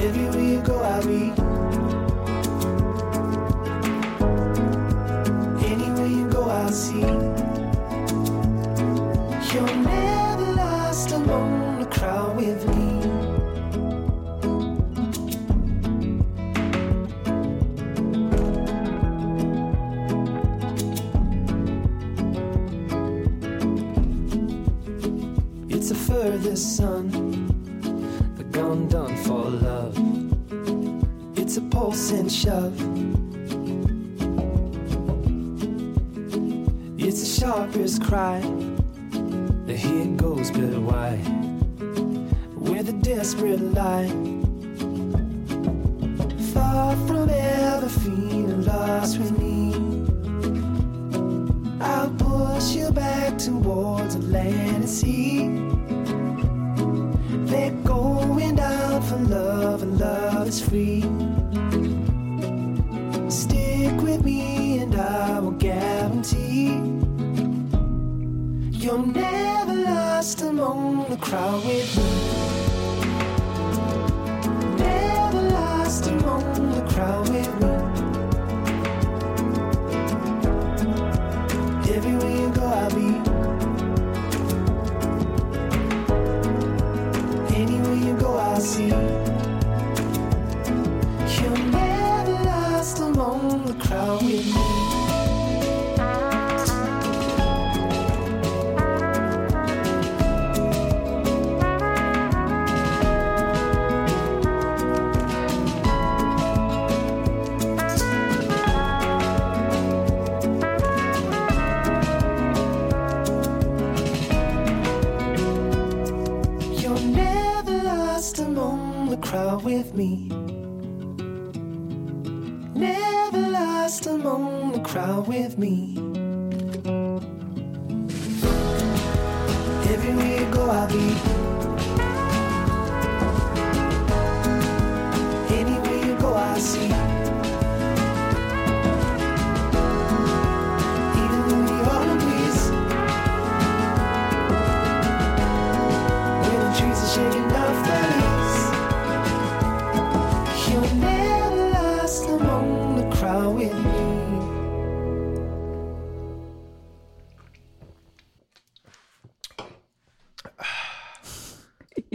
[0.06, 1.41] Everywhere you go, I'll be.
[26.52, 27.08] A furthest sun,
[28.36, 29.96] the gone done for love.
[31.38, 32.78] It's a pulse and shove.
[37.00, 38.42] It's the sharpest cry.
[39.66, 41.16] The here goes, but why?
[42.58, 44.10] Where the desperate lie.
[46.54, 49.74] Far from ever feeling lost with me.
[51.80, 55.71] I'll push you back towards and sea.
[59.12, 61.02] For love, and love is free.
[63.30, 66.80] Stick with me, and I will guarantee
[68.84, 72.11] you're never lost among the crowd with me.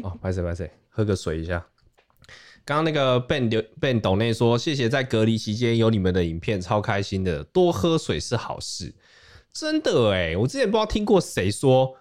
[0.02, 1.66] 哦，拍谁拍谁，喝个水一下。
[2.64, 3.48] 刚刚那个 Ben
[3.80, 7.44] Ben 董内说，谢谢在隔离期间有你们的影片，超开心的。
[7.44, 8.92] 多喝水是好事，
[9.52, 10.36] 真的哎！
[10.36, 11.94] 我之前不知道听过谁说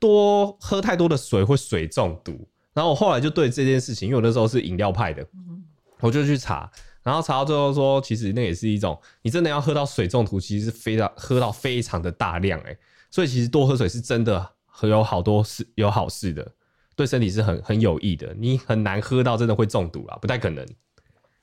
[0.00, 5.24] 多喝太多的水会水中毒，然后我后来就对这件事情，因为我那时候是饮料派的，
[6.00, 6.68] 我就去查，
[7.04, 12.76] 然后查到最后说，其实那也是一种，你真的要喝到水中毒，其实是非常喝到非常的大量哎，
[13.08, 16.52] 所以其实多喝水是真的很有好多事有好事的。
[16.98, 20.66] 对身体是很很有益的，你很难喝到真的会中毒啦，不太可能。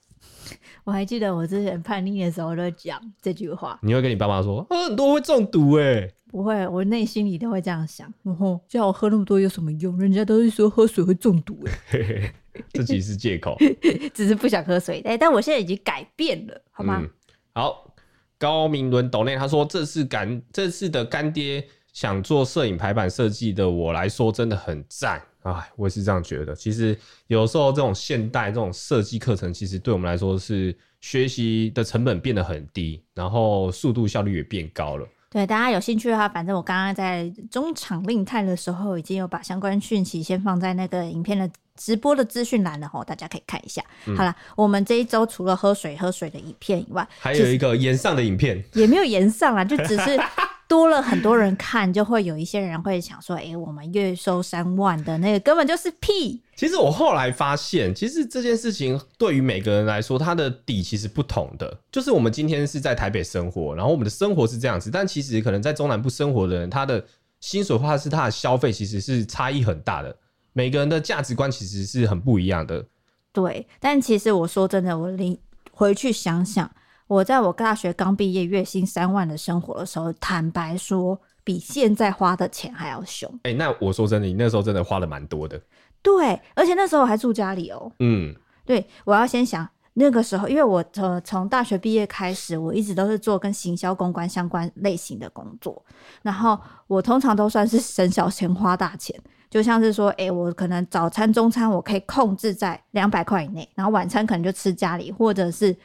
[0.84, 6.12] 我还记得我之前叛逆的时候就讲这句话，你会跟你爸妈说，喝很多会中毒哎？
[6.30, 8.14] 不会，我内心里都会这样想。
[8.22, 9.98] 然后叫我喝那么多有什么用？
[9.98, 11.58] 人家都是说喝水会中毒
[11.94, 12.34] 哎，
[12.74, 13.56] 这其实是借口，
[14.14, 15.02] 只是不想喝水。
[15.06, 17.00] 但但我现在已经改变了，好吗？
[17.02, 17.10] 嗯、
[17.54, 17.96] 好，
[18.38, 25.22] 高明伦斗内他说，这次干这次的干爹想做摄影排版设计的我来说真的很赞。
[25.46, 26.56] 哎，我也是这样觉得。
[26.56, 35.08] 其实有时候这种现代这种设计课程，其实对我们来说是学习的成本变得很低，然后速度效率也变高了。
[35.30, 43.82] 对，大家有兴趣的话，反正我刚刚在中场令探的时候，已经有把相关讯息先放在那个影片的直播的资讯栏了吼，大家可以看一下。
[44.06, 50.20] 嗯、好了，我们这一周除了喝水喝水的影片以外，还有一个延上的影片，也没有延上啊，就只是。
[50.68, 61.78] 多了很多人看，就会有一些人会想说：“哎、欸，我们月收三万的那个根本就是屁。”其实我后来发现，其实这件事情对于每个人来说，它的底其实不同的。
[61.92, 67.06] 就是我们今天是在台北生活，然后我们的生活是这样子，但其实可能在中南部生活的人，他的
[67.42, 70.18] 薪水或者是他的消费，其实是差异很大的。
[70.58, 72.86] 每个人的价值观其实是很不一样的。
[73.34, 75.38] 对，但其实我说真的，我临
[75.72, 76.72] 回去想想。
[77.08, 83.30] 我在我大学刚毕业，月薪三万的生活的时候，坦白说，比现在花的钱还要凶。
[83.44, 85.62] 哎、欸，那我说真的，你那时候真的花了蛮多的。
[86.02, 87.92] 对，而且那时候我还住家里哦。
[88.00, 88.34] 嗯，
[88.66, 95.84] 对，我要先想那个时候，因为我呃从大学毕业开始，我一直都是做跟行销公关相关类型的工作，
[96.22, 105.76] 然后我通常都算是省小钱花大钱，就像是说，哎，我可能早餐、中餐我可以控制在两百块以内，然后晚餐可能就吃家里，或者是。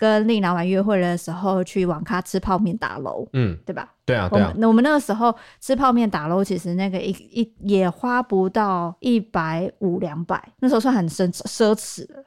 [0.00, 3.92] 跟另老板约会的时候，去网咖吃泡面打楼，嗯，对吧？
[4.06, 4.54] 对啊，对啊。
[4.56, 12.24] 那我们那个时候吃泡面打楼，其实那个一一也花不到一百五两百，那时候算很奢奢侈的。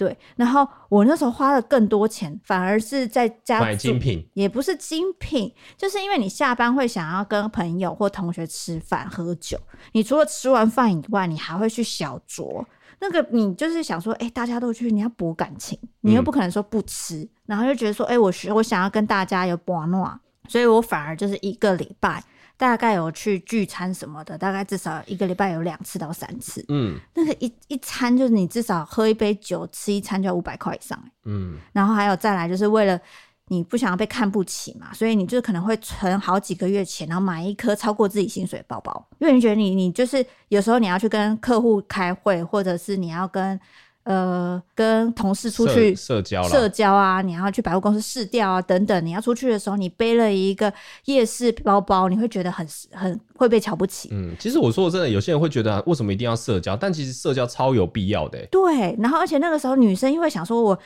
[0.00, 9.58] 对，然后我那时候花了更多钱，反而是在家买精品，也不是精品，就是因为你下班会想要跟朋友或同学吃饭喝酒，
[9.92, 12.64] 你除了吃完饭以外，你还会去小酌。
[12.98, 22.24] 那个你就是想说，哎、欸，大家都去，你要博感情，你又不可能说不吃，嗯、然后就觉得说，哎、欸，我学我想要跟大家有博诺，所以我反而就是一个礼拜
[22.60, 26.62] 大概有去聚餐什么的，大概至少一个礼拜有两次到三次。
[26.68, 31.02] 嗯，那个一一餐就是你至少喝一杯酒，吃一餐就要五百块以上。
[31.24, 33.00] 嗯，然后还有再来就是为了。
[33.52, 43.58] 你不想要被看不起嘛，所以你就可能会存好几个月钱，然后买一颗超过自己薪水的包包，因为你觉得你你就是有时候你要去跟客户开会，或者是你要跟
[44.04, 50.72] 呃跟同事出去社，交社交啊，你要去百货公司试调啊等等，你要出去的时候，你背了一个
[51.04, 54.08] 夜市包包，你会觉得很很会被瞧不起。
[54.12, 58.38] 嗯，其实我说的真的，有些人会觉得为什么一定要社交，但其实社交超有必要的。
[58.50, 60.78] 对，然后而且那个时候女生因为想说我。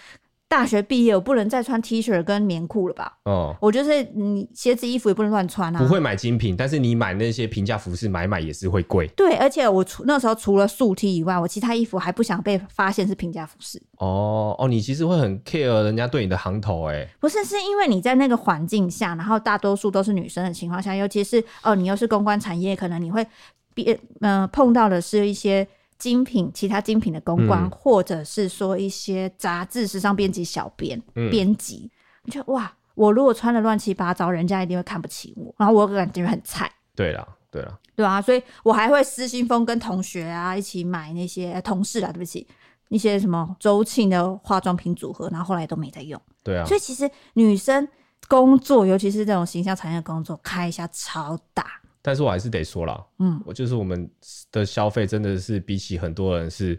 [0.54, 3.18] 大学毕业，我不能再穿 T 恤跟棉裤了吧？
[3.24, 5.80] 哦，我就是你鞋子衣服也不能乱穿啊。
[5.80, 9.08] 不会买精品，但是你买那些平价服饰，买买也是会贵。
[9.16, 13.82] 对，而且我除那时候除了素 T 以外，我其他衣服还不想被发现是平价服饰。
[13.96, 17.04] 哦哦，你其实会很 care 人家对你的行头哎？
[17.18, 23.26] 不是，是因为你在那个环境下，然后大多数都是女生的情况下，尤其是哦，你又是公关产业，可能你会
[23.74, 25.66] 别嗯、呃、碰到的是一些。
[26.04, 31.90] 精品，其他精品的公关，嗯、或者是说一些杂志、时尚编辑、小编、编辑，
[32.24, 36.70] 你觉得哇，我如果穿的乱七八糟，人家一定会看不起我，然后我感觉很菜。
[36.94, 42.46] 对了，对了，对啊，所以我还会失心疯跟同学啊一起买那些同事啊，对不起，
[42.90, 46.20] 一些什么周庆的化妆品组合，然后后来都没在用。
[46.42, 47.88] 对啊，所以其实女生
[48.28, 51.64] 工作，尤其是这种形象产业的工作，开销超大。
[52.06, 54.06] 但是我还是得说了，嗯，我就是我们
[54.52, 56.78] 的消费真的是比起很多人是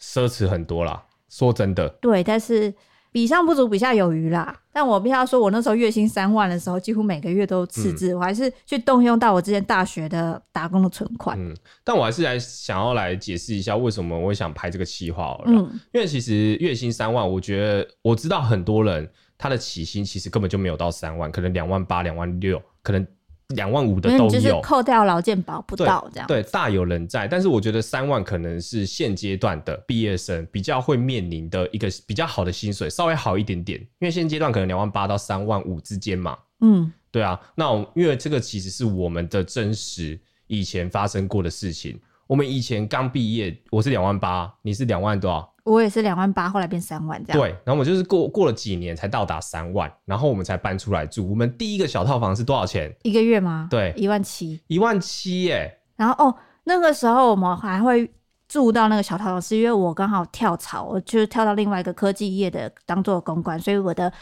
[0.00, 1.04] 奢侈很多啦。
[1.28, 2.72] 说真的，对，但是
[3.12, 4.56] 比上不足，比下有余啦。
[4.72, 11.38] 但我必须要说，我那时候月薪三万的时候，几乎每个月都赤字，嗯、我还是去动用到我之前大学的打工的存款。
[11.38, 15.38] 嗯，但我还是来想要来解释一下，为什么我会想拍这个企划。
[15.44, 15.56] 嗯，
[15.92, 23.06] 因为其实月薪三万，我觉得我知道很多人他的起薪其实根本就没有到三万，可能两万八、两万六，可能。
[23.48, 27.28] 两万五的都有，就是扣掉劳健保不到这样对，对，大有人在。
[27.28, 33.78] 但是我觉得三万可能是现阶段的毕业生比较会面临的一个比较好的薪水，稍微好一点点。
[33.80, 36.38] 因为现阶段可能两万八到三万五之间嘛。
[36.60, 37.38] 嗯，对啊。
[37.54, 42.00] 那我因为这个其实是我们的真实以前发生过的事情。
[42.26, 45.53] 我们以前刚毕业，我是两万八，你是两万多少？
[45.64, 47.40] 我也是两万八，后来变三万这样。
[47.40, 51.28] 对，然后我们就是过过了几年才到达三万，然后我们才搬出来住。
[51.28, 52.94] 我们第一个小套房是多少钱？
[53.02, 53.66] 一个月吗？
[53.70, 54.60] 对，一万七。
[54.68, 55.78] 一万七耶。
[55.96, 58.10] 然后哦，那个时候我们还会
[58.48, 64.12] 住到那个小套房，是因为我刚好跳槽，我就跳到另外一个科技业的当做公关，所以我的。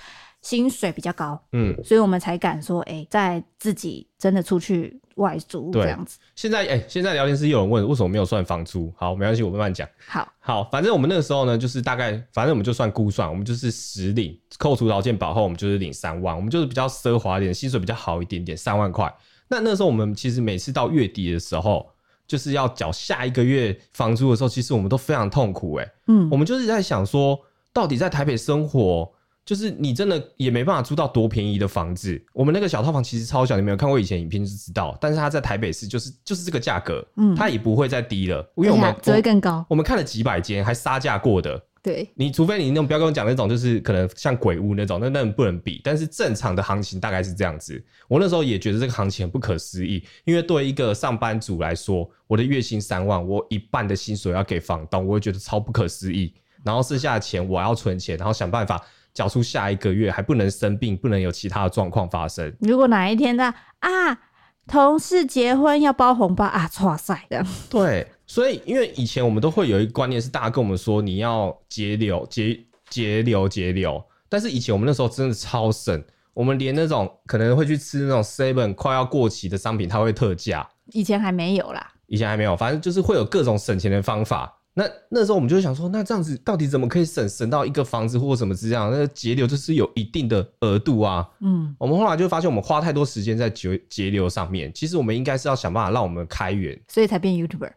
[0.42, 6.18] 薪水比较高，嗯，所以我们才敢说，哎、欸，在自己真的出去外租这样子。
[6.35, 8.92] 现在，哎、欸，现在聊天室有人问，为什么没有算房租？
[8.96, 9.88] 好，没关系，我慢慢讲。
[10.07, 19.12] 好，好，反正我们那个时候呢，就是大概，反正我们就算估算，我们就是实领，扣除劳健保后，我们就是领三万，我们就是比较奢华一点，薪水比较好一点点，三万块。
[19.48, 21.87] 那那时候我们其实每次到月底的时候，
[22.27, 27.38] 就是要缴下一个月房租的时候，其实我们都非常痛苦、欸，哎，嗯，我们就是在想说，
[27.72, 29.12] 到底在台北生活。
[29.44, 32.22] 就是你真的也没办法租到多便宜的房子。
[32.33, 34.96] 我们那个小套房其实超小，你没有看过以前影片就知道。
[35.00, 39.66] 但是它在台北市就是就是这个价格，嗯，它也不会再低了，因为我们只会更高。
[39.68, 41.61] 我们看了几百间，还杀价过的。
[41.83, 45.80] 对，你除非你那种不要跟我讲那种，就是可能像鬼屋那种，那那不能比。
[45.82, 47.84] 但是正常的行情大概是这样子。
[48.07, 56.32] 我那时候也觉得这个行情很不可思议，因为对一个上班族来说，我的月薪三万，我一半的薪水要给房东，我会觉得超不可思议。
[56.64, 58.80] 然后剩下的钱我要存钱，然后想办法。
[59.14, 62.54] 缴出下一个月还不能生病，不能有其他的状况发生。
[62.60, 63.44] 如果哪一天的
[63.80, 64.18] 啊，
[64.66, 67.46] 同事结婚要包红包啊，哇塞这样。
[67.68, 74.02] 对，所以因为以前我们都会有一个观念是，大家跟我们说你要节流、节节流、节流。
[74.28, 76.02] 但是以前我们那时候真的超省，
[76.32, 80.66] 我们连那种可能会去吃那种 seven 快要过期的商品，它会特价。
[80.92, 81.92] 以前还没有啦。
[82.06, 84.58] 以前还没有，反正就是会有各种省钱的方法。
[84.75, 88.91] 那那时候我们就会想说，那这样子到底怎么可以省省到一个房子或什么这样？
[88.91, 91.29] 那个节流就是有一定的额度啊。
[91.41, 97.70] 嗯，我们后来就发现，我们花太多时间在节节流上面，其实我们应该是要想办法让我们开源，所以才变 YouTuber。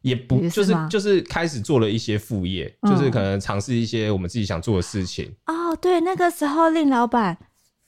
[0.00, 5.30] 也不是就是就是开始做了一些副业，嗯、就是可能尝试一些我们自己想做的事情。
[5.46, 7.36] 哦，对，那个时候令老板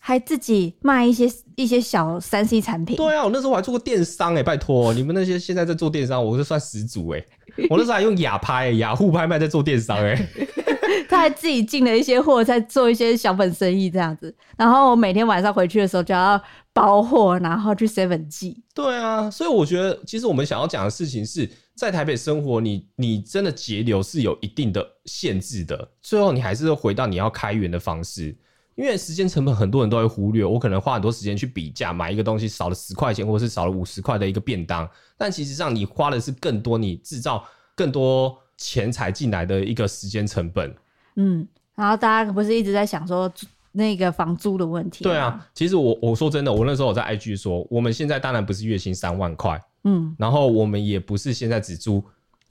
[0.02, 2.96] 还自己卖一些一些小三 C 产品。
[2.96, 7.66] 对啊，我那时候我还做过电商哎、欸，拜托你们那些现在在做电商，我是算始祖哎、欸。
[7.68, 10.48] 我那时候还用雅拍、雅虎拍卖在做电商哎、欸，
[11.08, 14.34] 他还自己进了一些货，在做一些小本生意这样子。
[14.56, 16.40] 然后我每天晚上回去的时候就要
[16.72, 18.62] 包货，然后去 Seven 寄。
[18.74, 25.90] 对啊，所以我觉得其实我们想要讲的事情是在台北生活你，你你真的节流是有一定的限制的。
[26.00, 28.34] 最后你还是会回到你要开源的方式。
[28.80, 37.44] 因为时间成本很多人都会忽略，我可能花很多时间去比价，买一个东西少了十块钱，或者是少了五十块的一个便当，但其实上你花的是更多，你制造
[37.76, 40.74] 更多钱财进来的一个时间成本。
[41.16, 43.30] 嗯，然后大家不是一直在想说
[43.72, 45.04] 那个房租的问题？
[45.04, 52.02] 对啊，其实我我说真的，我那时候我在 IG 说，我们现在当然不是月薪三万块，嗯，然后我们也不是现在只租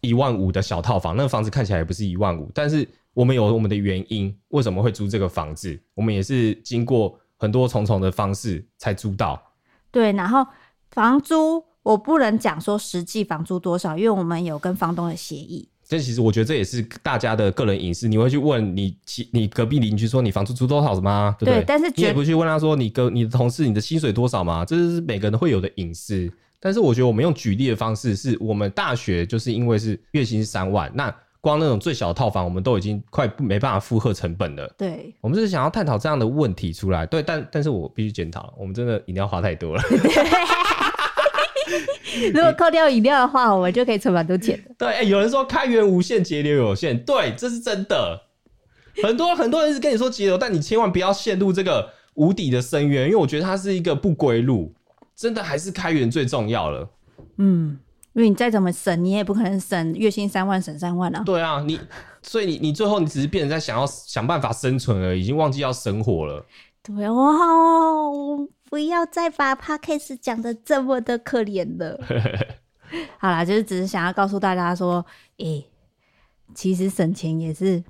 [0.01, 2.87] 一万五的小套房，那个房子看起来也不是一万五，但是。
[3.19, 5.77] 我们有我们的原因，为什么会租这个房子？
[5.93, 9.37] 我们也是经过很多重重的方式才租到。
[9.91, 10.47] 对，然后
[10.91, 15.67] 房租我不能讲说实际房租多少，因为我们有跟房东的协议。
[15.85, 18.07] 这其实我觉得这也是大家的个人隐私。
[18.07, 21.35] 你会去问你其你隔壁邻居说你房租租多少吗？
[21.37, 21.59] 对不对？
[21.59, 24.63] 对，但是你也不去问他说你跟你的同事你的薪水多少吗？
[24.63, 26.31] 这是每个人会有的隐私。
[26.57, 31.13] 但是我觉得我们用举例的方式，是我们大学就是因为是月薪三万那。
[31.41, 34.67] 光那种最小的套房，我们都已经快没办法负荷成本了。
[34.77, 37.05] 对，我们就是想要探讨这样的问题出来。
[37.05, 39.83] 对，但但是我必须检讨，我们真的饮料花太多了。
[42.33, 44.75] 如果扣掉饮料的话，我们就可以存蛮多钱的。
[44.77, 48.21] 对，欸，有人说开源无限，节流有限，对，这是真的。
[49.03, 54.73] 很多很多人是跟你说节流，但你千万不要陷入这个无底的深渊，因为我觉得它是一个不归路。
[55.15, 56.89] 真的还是开源最重要了。
[57.37, 57.77] 嗯。
[58.13, 61.21] 因为你再怎么省，你也不可能省月薪三万省三万啊。
[61.23, 61.79] 对啊，你
[62.23, 66.43] 所以你你最后你只是变成在想要想办法生存而已，已经忘记要生活了。
[66.81, 71.99] 对哦，不要再把 Podcast 讲的这么的可怜了。
[73.19, 75.05] 好啦，就是只是想要告诉大家说，
[75.37, 75.69] 诶、欸，
[76.55, 77.83] 其实省钱也是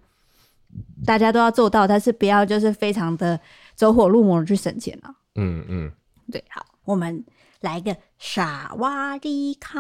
[1.06, 3.40] 大家都要做到，但是不要就是非常的
[3.74, 5.16] 走火入魔的去省钱了。
[5.36, 5.92] 嗯嗯，
[6.30, 7.24] 对，好，我们。
[7.62, 9.80] 来一个傻哇哩卡，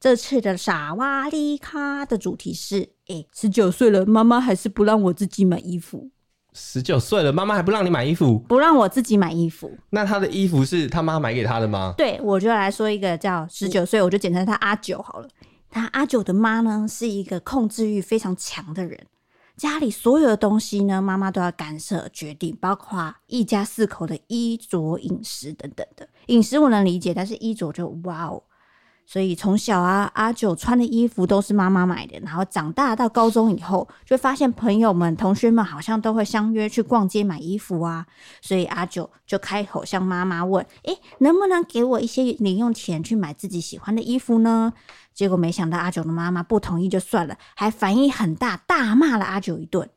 [0.00, 6.10] 这次的傻哇哩卡的主题是：哎，十九岁了，妈妈还是不让我自己买衣服。
[6.52, 8.36] 十九岁了，妈妈还不让你买衣服？
[8.48, 9.70] 不让我自己买衣服。
[9.90, 11.94] 那他的衣服是他妈买给他的吗？
[11.96, 15.28] 对，我就来说一个叫十九岁，我就简称他阿九好了。
[15.70, 19.06] 他阿九的妈呢，是一个控制欲非常强的人。
[19.54, 26.08] 家里所有的东西呢，妈妈都要干涉决定，包括一家四口的衣着、饮食等等的。
[26.26, 28.42] 饮食我能理解，但是衣着就哇哦。
[29.04, 32.18] 所以从小啊，阿九穿的衣服都是妈妈买的。
[32.20, 38.06] 然后长大到高中以后，就发现朋友们、同学们好像都会相约去逛街买衣服啊。
[38.40, 44.72] 所以阿九就开口向妈妈问：“诶，能不能给我一些零用钱去买自己喜欢的衣服呢？”
[45.12, 49.90] 结果没想到阿九的妈妈不同意就算了，还反应很大，大骂了阿九一顿。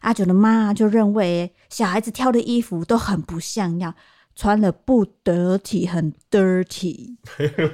[0.00, 3.94] 阿九的妈就认为小孩子挑的衣服都很不像样，
[4.38, 7.16] 穿了不得体，很 dirty。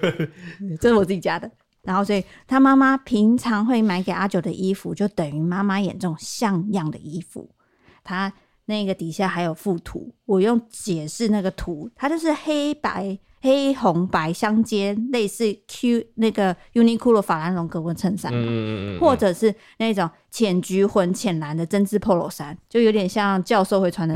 [0.80, 1.50] 这是我自己加的。
[1.82, 7.50] 然后所以他妈妈平常会买给阿九的衣服，就等于妈妈眼中像样的衣服。
[8.02, 8.32] 他
[8.64, 13.18] 那个底下还有附图，我用解释那个图，它就是黑白。
[13.42, 24.14] 黑红白相间，类似 Q 那个 Uniqlo 法兰绒格纹衬衫，嗯嗯嗯，或者是那种浅橘混浅蓝的针织 Polo 衫，就有点像教授会穿的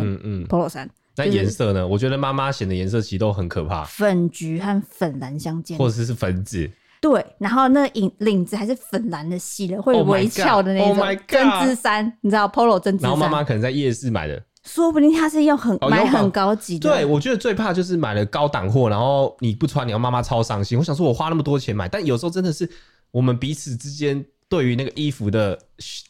[0.49, 0.89] Polo 衫。
[1.19, 1.87] 那颜色呢？
[1.87, 6.71] 我觉得妈妈选的颜色其实都很可怕，粉橘和粉蓝相间，或者是粉紫。
[7.01, 10.97] 对，然后那领领子还是粉蓝的细的，会有微翘的那种
[11.29, 13.11] 针织衫，你知道 Polo 针织衫。
[13.11, 14.43] 然后妈妈可能在夜市买的。
[14.65, 16.91] 说不定她是用很、哦、买很高级的。
[16.91, 20.77] 对，我觉得最怕就是买了高档货，然后你不穿，你要妈妈超伤心。
[20.77, 22.69] 我想说，我花那么多钱买，但有时候真的是
[23.13, 25.59] 我们彼此之间对于那个衣服的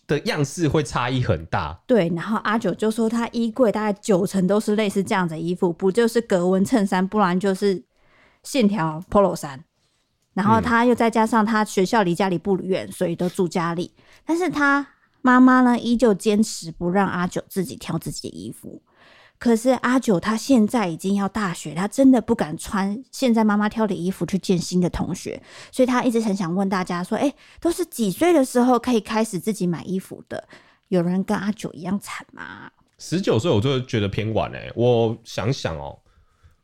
[0.06, 1.78] 的样式会差异很大。
[1.86, 7.82] 对，然后阿九就说他衣柜大概九成都是类似这样的衣服，不就是格纹衬衫，不然就是
[8.42, 9.64] 线条 Polo 衫。
[10.34, 13.92] 然后他又再加上他学校离家里不远，所以都住家里，
[14.24, 14.86] 但是他。
[15.20, 18.80] 妈妈呢，依旧坚持不让阿九自己挑自己的衣服。
[19.38, 30.48] 可是阿九他现在已经要大学，他真的不敢穿现在妈妈挑的衣服去见新的同学，所以他一直很想问大家说：“哎，都是几岁的时候可以开始自己买衣服的？
[30.88, 35.96] 有人跟阿九一样惨吗？”十九岁我就觉得偏晚哎，我想想哦。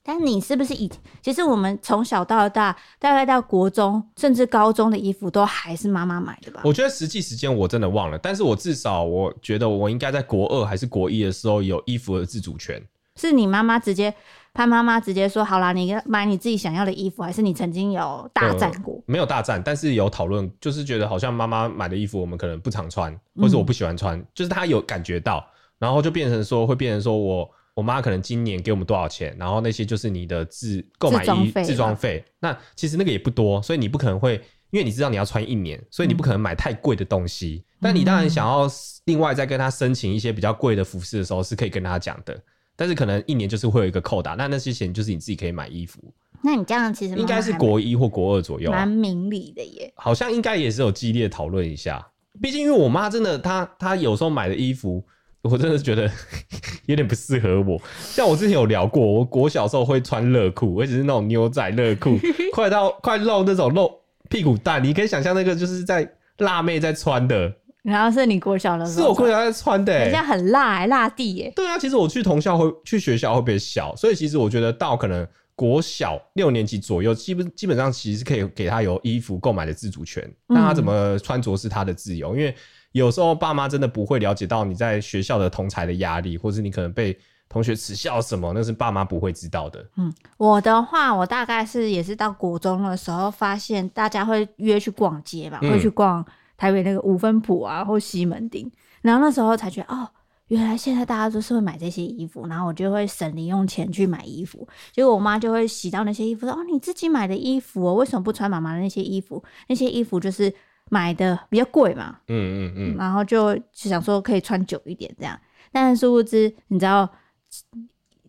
[0.06, 0.90] 但你是不是以
[1.22, 6.60] 其实我们从小到大，大概到国中甚至高中的衣服都还是妈妈买的吧？
[6.62, 12.82] 我觉得实际时间我真的忘了，但是我至少我觉得我应该在国二还是国一的时候有衣服的自主权。
[13.16, 14.14] 是你妈妈直接，
[14.52, 18.96] 潘妈妈直接说好啦，你买你自己想要的衣服，还是你曾经有大战过？
[18.96, 25.42] 呃，没有大战，但是有讨论，就是觉得好像妈妈买的衣服我们可能不常穿，或是我不喜欢穿，嗯、就是她有感觉到，
[25.78, 27.50] 然后就变成说会变成说我。
[27.74, 32.24] 我妈可能今年给我们多少钱，然后那些就是你的自购买衣自装费。
[32.38, 37.64] 那其实那个也不多，所以你不可能会，因为你知道你要穿一年，所以你不可能买太贵的东西。
[37.64, 38.70] 嗯、但你当然想要
[39.06, 42.40] 另外再跟他申请一些比较贵的服饰的时候，是可以跟他讲的。
[42.76, 46.00] 但是可能一年就是会有一个扣打，那那些钱就是你自己可以买衣服。
[46.42, 49.92] 那你这样其实应该是国一或国二左右，蛮明理的耶。
[49.96, 52.06] 好像应该也是有激烈讨论一下，
[52.40, 55.04] 毕竟因为我妈真的，她她有时候买的衣服。
[55.44, 56.10] 我真的觉得
[56.86, 57.80] 有点不适合我。
[57.98, 62.18] 像我之前有聊过，我国小时候会穿热裤，而且是那种牛仔热裤，
[62.52, 63.92] 快到快露那种露
[64.30, 64.82] 屁股蛋。
[64.82, 67.52] 你可以想象那个就是在辣妹在穿的。
[67.82, 71.52] 然后是你国小的时候，是我国小在穿的，欸，人家很辣，欸，辣地耶。
[71.54, 82.54] 对啊，其实我去同校会去学校会比较小，所以其实我觉得到可能国小六年级左右，基本基本上其实是可以给他有衣服购买的自主权，那他怎么穿着是他的自由，因为。
[82.94, 87.18] 有时候爸妈真的不会了解到你在学校的同才的压力，或是你可能被
[87.48, 89.84] 同学耻笑什么，那是爸妈不会知道的。
[89.96, 96.24] 嗯，我的话，我大概是也是到国中的时候，发现大家会约去逛街嘛，会去逛
[96.56, 98.70] 台北那个五分埔啊，或西门町，
[99.02, 100.08] 然后那时候才觉得哦，
[100.46, 109.42] 原来现在大家都是会买这些衣服，然后我就会省零用钱去买衣服，结果我妈就会洗到那些衣服，说哦，你自己买的衣服哦，为什么不穿妈妈的那些衣服？
[109.66, 110.54] 那些衣服就是。
[110.90, 115.38] 买的比较贵嘛，嗯嗯嗯，然后就想说可以穿久一点这样，
[115.72, 117.08] 但是殊不知，你知道，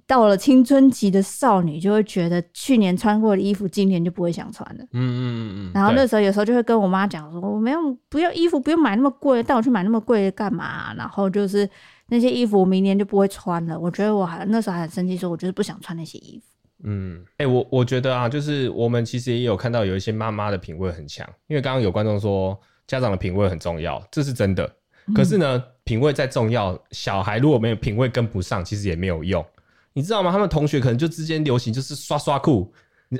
[0.08, 7.80] 到了青春期的少女就会觉得去年穿过的衣服，今年就不会想穿了，嗯嗯嗯，然后那时候有时候就会跟我妈讲说，我没有
[8.10, 10.94] 不要衣服，不用买那么贵，带我去买那么贵的干嘛？
[10.94, 11.70] 然后就是
[12.08, 13.80] 那些衣服我明年就不会穿了。
[13.80, 16.46] 我觉得我还那时候还很生气，说我就是不想穿那些衣服。
[16.84, 24.70] 嗯，哎、欸，我我觉得啊，就是我们其实也有看到有一些妈妈的品味很强，因为刚刚有观众说家长的品味很重要，这是真的。
[25.16, 29.44] 可是呢，嗯、品味再重要，小孩如果没有品味跟不上，其实也没有用。
[29.94, 30.32] 你知道吗？
[30.32, 32.74] 他们同学可能就之间流行就是刷刷裤。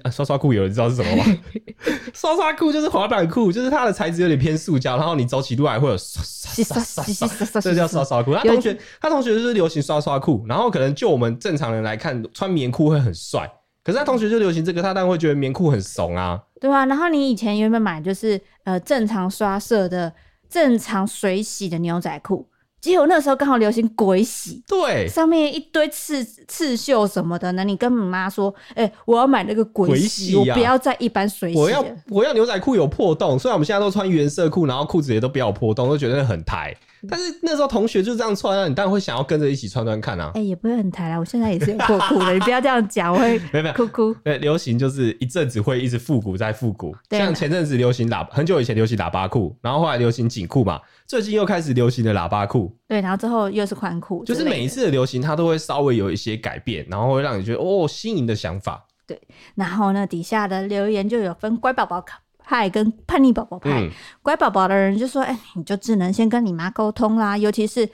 [0.04, 1.24] 啊、刷刷裤有人知道是什么吗？
[2.14, 8.34] 刷刷裤就是滑板裤，就是它的材质有点偏塑胶，然后你走起路来会有刷刷刷刷刷，这叫刷刷裤。
[8.34, 13.52] 他同学他同学就是流行刷刷裤，然后可能就我们正常人来看，穿棉裤会很帅，
[13.84, 16.42] 可是他同学就流行这个，他当然会觉得棉裤很怂啊。
[16.60, 20.14] 对啊，然后你以前原本买就是呃正常刷色的
[20.50, 22.48] 正常水洗的牛仔裤。
[22.92, 27.64] 结果那时候刚好流行鬼洗，对，上面一堆刺刺绣什么的呢。
[27.64, 31.60] 你跟你妈说，哎、欸，我要买那个鬼洗，鬼洗啊、我不要再一般水洗。
[31.60, 36.76] 我要我要牛仔裤有破洞，虽然我们现在都穿原色裤，然后裤子也都不要破洞，都觉得很台。
[37.10, 40.32] 但是那时候同学就这样穿啊，你当然会想要跟着一起穿穿看啊。
[40.36, 44.14] 哎、欸，也不会很抬啦，我现在也是有破裤的，你不要这样讲，我会 没有没有哭哭。
[44.24, 52.76] 对，流行就是一阵子会一直复古再复古，像前阵子流行喇，很久以前流行喇叭裤，然后后来流行紧裤嘛，最近又开始流行的喇叭裤。
[52.88, 58.86] 对，然后之后又是宽裤，就是每一次的流行，它都会稍微有一些改变，然后会让你觉得哦，新颖的想法。
[59.08, 59.22] 对，
[59.54, 62.20] 然后呢，底下的留言就有分乖宝宝卡。
[62.46, 63.90] 派跟叛逆宝宝派，嗯、
[64.22, 67.88] 乖宝宝的人就说：“哎、欸，你就只能先跟你妈沟通啦，尤其是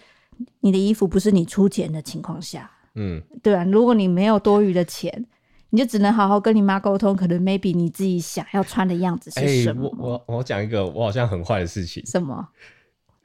[0.60, 5.26] 你的衣服不是你出钱的情况下，嗯，对啊，如果你没有多余的钱，
[5.70, 9.88] 你就只能好好跟你妈沟通，可能 maybe 你自己想要穿的样子是什么？
[9.88, 12.48] 欸、我我讲一个我好像很坏的事情，什么？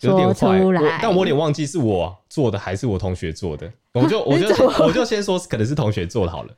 [0.01, 4.47] 有点坏出来，但我有点忘记是我做的还是我同学做的，我就我就
[4.85, 6.55] 我就先说可能是同学做的好了。”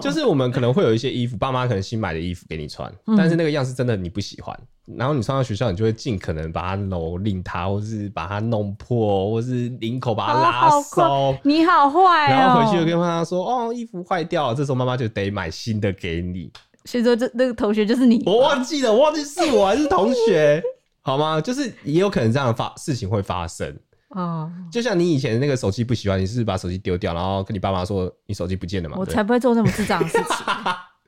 [0.00, 4.58] 就是我们可能会有一些衣服，爸妈可能新买的衣服给你穿，嗯、但是那个样式真的你不喜欢，
[4.96, 11.36] 然后你穿到学校，你就会尽可能把它蹂躏它，或是把它弄破，或是领口把它拉松。
[11.42, 12.30] 你好坏哦！
[12.30, 16.50] 然后回去就跟妈妈说：“哦，衣服坏掉了。”这时候妈妈就得买新的给你。
[16.84, 18.22] 所以说，这那个同学就是你。
[18.26, 20.62] 我忘记了，我忘记是我还是同学，
[21.02, 21.40] 好吗？
[21.40, 23.76] 就是也有可能这样的发事情会发生。
[24.08, 28.96] 哦，就像你以前那个手机不喜欢，你是是把手机丢掉，然后跟你爸妈说你手机不见了嘛？
[28.98, 30.36] 我才不会做那么智障的事情。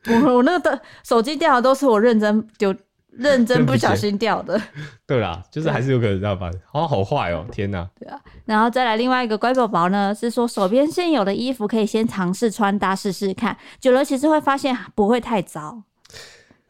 [0.24, 2.74] 我我那个的手机掉的都是我认真丢
[3.10, 4.60] 认真不小心掉的。
[5.06, 6.50] 对啦，就是还是有可能这样吧。
[6.72, 7.88] 哦，好坏哦，天哪！
[7.98, 15.82] 对啊，然后再来另外一个乖宝宝呢，是说手边现有的衣服可以先尝试穿搭试试看，久了其实会发现不会太糟。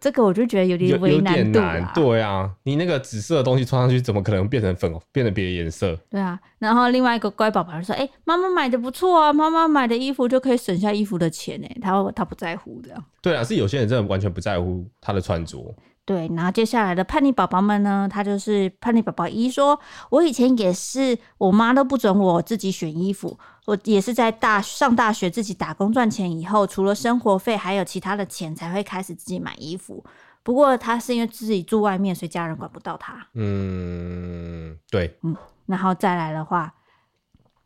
[0.00, 1.92] 这个我就觉得有点为难度啊。
[1.94, 5.96] 对啊，你那个紫色的东西穿上去，怎么可能变成粉，变成别的颜色？
[6.08, 6.38] 对啊。
[6.58, 15.74] 然后另外一个乖宝宝就说：“哎、欸，妈妈买的不错啊，妈妈买的衣服就可以省下衣服的钱呢，他他不在乎这样。”对啊，是有些人真的完全不在乎他的穿着。
[16.08, 19.78] 对，然后接下来的叛逆宝宝们呢，他就是叛逆宝宝一说
[20.08, 30.02] ：“我以前也是，我妈都不准我自己选衣服。”我也是在大上大学自己打工赚钱以后，除了生活费，还有其他的钱，才会开始自己买衣服。
[30.42, 33.26] 不过他是因为自己住外面，所以家人管不到他。
[33.34, 35.36] 嗯，对，嗯，
[35.66, 36.72] 然后再来的话，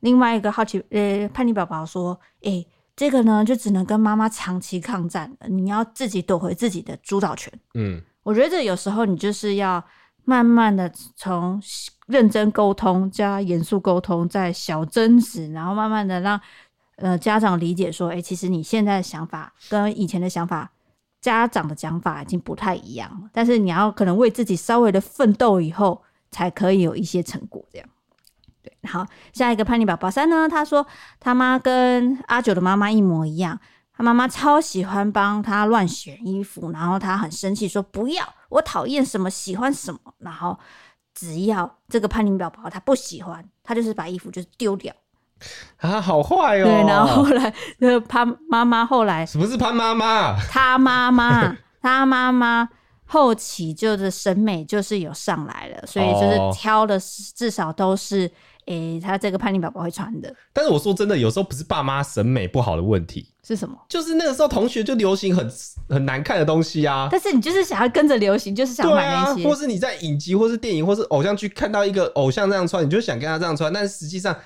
[0.01, 9.85] 另外一个好奇呃叛逆宝宝说：“诶、欸，这个呢，就只能跟妈妈长期抗战了，你要自己夺回自己的主导权。”嗯，我觉得这有时候你就是要
[10.25, 11.61] 慢慢的从。
[12.09, 16.39] 认真沟通加严肃沟通，再小争执，然后慢慢的让
[16.97, 20.71] 呃家长理解说，哎、其实你现在的想法跟以前的想法，
[21.23, 23.31] 家长的讲法已经不太一样了。
[23.33, 27.65] 但是你要可能为自己稍微的奋斗以后，才可以有一些成果。
[27.73, 27.89] 这样，
[28.63, 28.77] 对。
[28.91, 30.87] 好，下一个叛逆宝宝三呢，他说
[31.19, 33.59] 他妈跟阿九的妈妈一模一样，
[34.03, 40.59] 他妈妈超喜欢帮他乱选衣服，然后他很生气说不要，我讨厌什么，喜欢什么，然后。
[41.15, 44.93] 只要这个叛逆宝宝他不喜欢，他就是把衣服就是丢掉
[45.77, 46.65] 啊，好坏哦。
[46.65, 50.35] 对，然后后来那潘妈妈后来什么是潘妈妈？
[50.51, 52.67] 他妈妈， 他妈妈
[53.05, 58.29] 后期就是审美就是有上来了，所以就是挑的至少都是。
[58.67, 63.77] 诶、欸，他这个叛逆宝宝会穿的，但是我说真的，有时候不是爸妈审美不好的问题，是什么？
[63.89, 65.51] 就是那个时候同学就流行很
[65.89, 67.09] 很难看的东西啊。
[67.11, 73.73] 但是你就是想要跟着流行，就是想买那些，啊、或是你在影集，或是电影，或是偶像剧看到一个偶像这样穿，你就想跟他这样穿。
[73.73, 74.37] 但是实际上，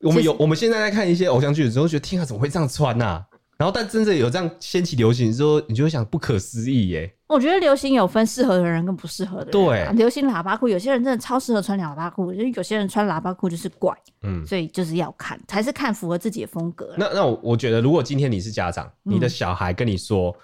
[0.00, 3.26] 我们有我们现在在看一些偶像剧的时候，觉得天啊，怎么会这样穿呐、啊？
[3.56, 7.14] 然后，但真的有这样掀起流行之后，你就会想不可思议耶。
[7.34, 9.50] 我觉得流行有分适合的人跟不适合的人。
[9.50, 13.92] 对，流行喇叭裤，有些人真的超适合穿喇叭裤，因为有些人穿喇叭裤就是怪。
[14.22, 16.94] 嗯，所以就是要看，还是看符合自己的风格。
[16.96, 20.34] 那那我我觉得，如果今天你是家长，你的小孩跟你说、嗯、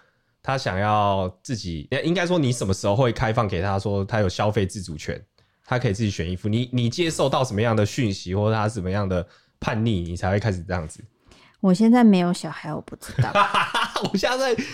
[0.43, 5.19] 他想要自己，应该说你什么时候会开放给他说他有消费自主权，
[5.65, 6.49] 他可以自己选衣服。
[6.49, 9.27] 你你接受到什么样的讯息，或者他什么样的
[9.61, 11.03] 叛逆，你才会开始这样子？
[11.61, 13.31] 我现在没有小孩，我不知道。
[14.11, 14.65] 我现在在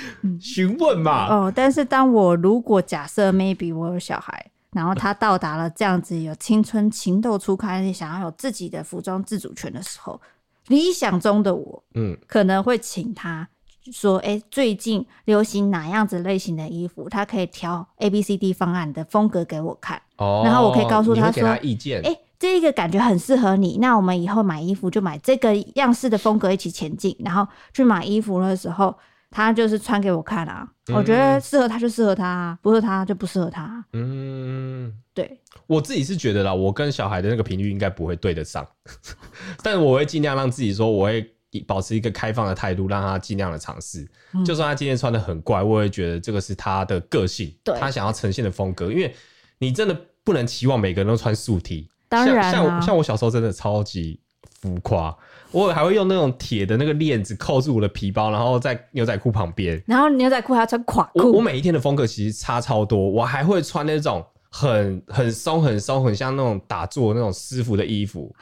[0.41, 1.43] 询问嘛、嗯。
[1.43, 10.21] 哦，但是当我如果假设 maybe 我有小孩，然后他到达了这样子有青春情窦初开，想要有自己的服装自主权的时候，
[10.69, 13.49] 理想中的我，嗯，可能会请他
[13.93, 17.09] 说：“哎、欸，最近流行哪样子类型的衣服？
[17.09, 20.01] 他可以挑 A B C D 方案的风格给我看。
[20.19, 27.17] 哦，然后我可以告诉他说：他意见，哎、欸。”这个感觉很适合你，那我们以后买衣服就买这个样式的风格一起前进。
[27.21, 28.95] 然后去买衣服的时候，
[29.31, 30.69] 他就是穿给我看啊。
[30.89, 33.85] 嗯、我觉得适合他就适合他，不适合他就不适合他。
[33.93, 35.41] 嗯，对。
[35.67, 38.67] 我自己是觉得啦，我跟小孩的那个频率应该不会对得上，
[39.65, 41.29] 但是我会尽量让自己说，我会
[41.67, 44.07] 保持一个开放的态度，让他尽量的尝试。
[44.35, 48.93] 嗯、就算他今天穿的很怪，我也觉得这个是他的个性，对他想要呈现的风格。
[48.93, 49.13] 因为
[49.59, 51.89] 你真的不能期望每个人都穿素 T。
[52.25, 54.19] 当然、啊，像像我像我小时候真的超级
[54.63, 55.15] 浮夸，
[55.51, 61.21] 我还会用那种铁的那个链子扣住我的皮包，然后在牛仔裤旁边，然后牛仔裤还要穿垮裤。
[61.21, 68.35] 我我每一天的风格其实差超多，我还会穿那种很很松很松很像那种打坐那种师傅的衣服，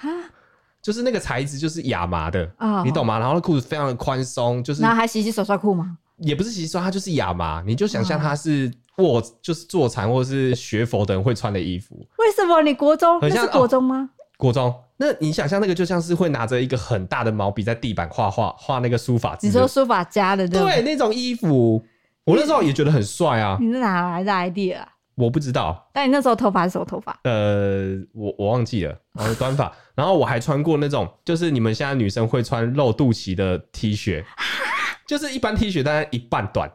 [0.82, 3.18] 就是那个材质就是亚麻的，哦、你懂吗？
[3.18, 5.98] 然后裤子非常的宽松，就是然后还洗洗手刷裤吗？
[6.18, 8.72] 也不是洗洗刷，它就是亚麻，你就想象它是。
[8.96, 11.96] 我就是坐禅或者是学佛的人会穿的衣服。
[12.16, 13.20] 为什么你国中？
[13.20, 14.08] 很像是国中吗？
[14.08, 14.72] 哦、国中。
[14.98, 19.48] 那你想象那个就像是会拿着一个很大的毛笔在地板画画画那个书法字。
[19.48, 21.84] 你说书法家的对，对那种衣服，
[22.22, 23.58] 我那时候也觉得很帅啊。
[23.60, 24.88] 你是哪来的 idea 啊？
[25.16, 25.90] 我不知道。
[25.92, 27.18] 但你那时候头发是什么头发？
[27.24, 29.72] 呃，我我忘记了，然后短发。
[29.96, 34.24] 然后我还穿过那种，就是你们现在女生会穿露肚脐的 T 恤，
[35.06, 36.70] 就是一般 T 恤大概一半短。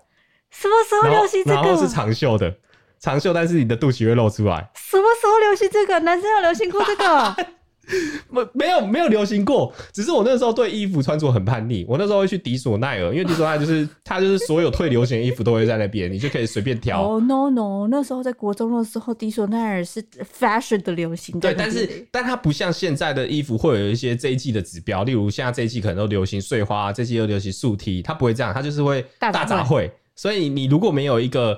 [0.49, 1.55] 什么时候流行这个？
[1.55, 2.55] 然后是长袖的，
[2.99, 4.71] 长袖，但是你的肚脐会露出来。
[4.73, 5.99] 什么时候流行这个？
[5.99, 7.36] 男生要流行过这个？
[8.29, 11.85] 没没有没有流行过，只是我那时候对衣服穿着很叛逆。
[11.87, 17.01] 我那时候会去迪索奈尔，因为迪索奈尔就是 它就是所有退流行的衣服都会在那边，你就可以随便挑。
[17.01, 20.03] 哦、oh, no no，那时候在国中的时候，迪索奈尔是
[20.39, 21.39] fashion 的流行。
[21.39, 29.89] 对，但是但它不像现在的衣服会有一些这一季的指标，例如现在这一季可能都流行碎花，这一季又流行素 T，它不会这样，它就是会大杂烩。
[30.15, 31.57] 所以你如果没有一个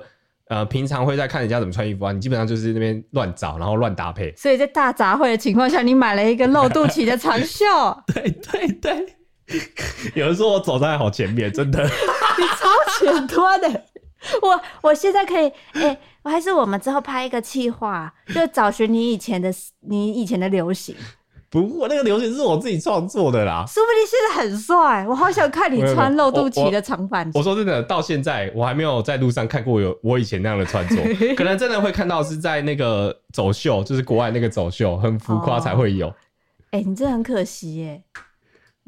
[0.52, 4.30] 呃平常会在看人家怎么穿衣服啊，你基本上就是那边乱找，然后乱搭配。
[4.36, 7.64] 所以在大杂烩的情况下，你买了一个露肚脐的长袖。
[8.12, 9.16] 对 对对，
[10.14, 11.82] 有人说我走在好前面，真的。
[12.38, 13.84] 你超前端的。
[14.40, 19.50] 我我现在可以，哎、欸，我还是我们之后拍一个企划，就找寻你以前的
[19.80, 20.94] 你以前的流行。
[21.52, 27.30] 不过那个流行是我自己创作的啦，说不定现在很帅，我好想看你穿露肚脐的长版。
[27.34, 30.96] 我说真的，到现在我还没有在路上看过有我以前那样的穿着，
[31.36, 36.08] 可能真的会看到是在那个走秀，就是国外那个走秀很浮夸才会有。
[36.70, 38.02] 哎、哦欸，你这很可惜耶。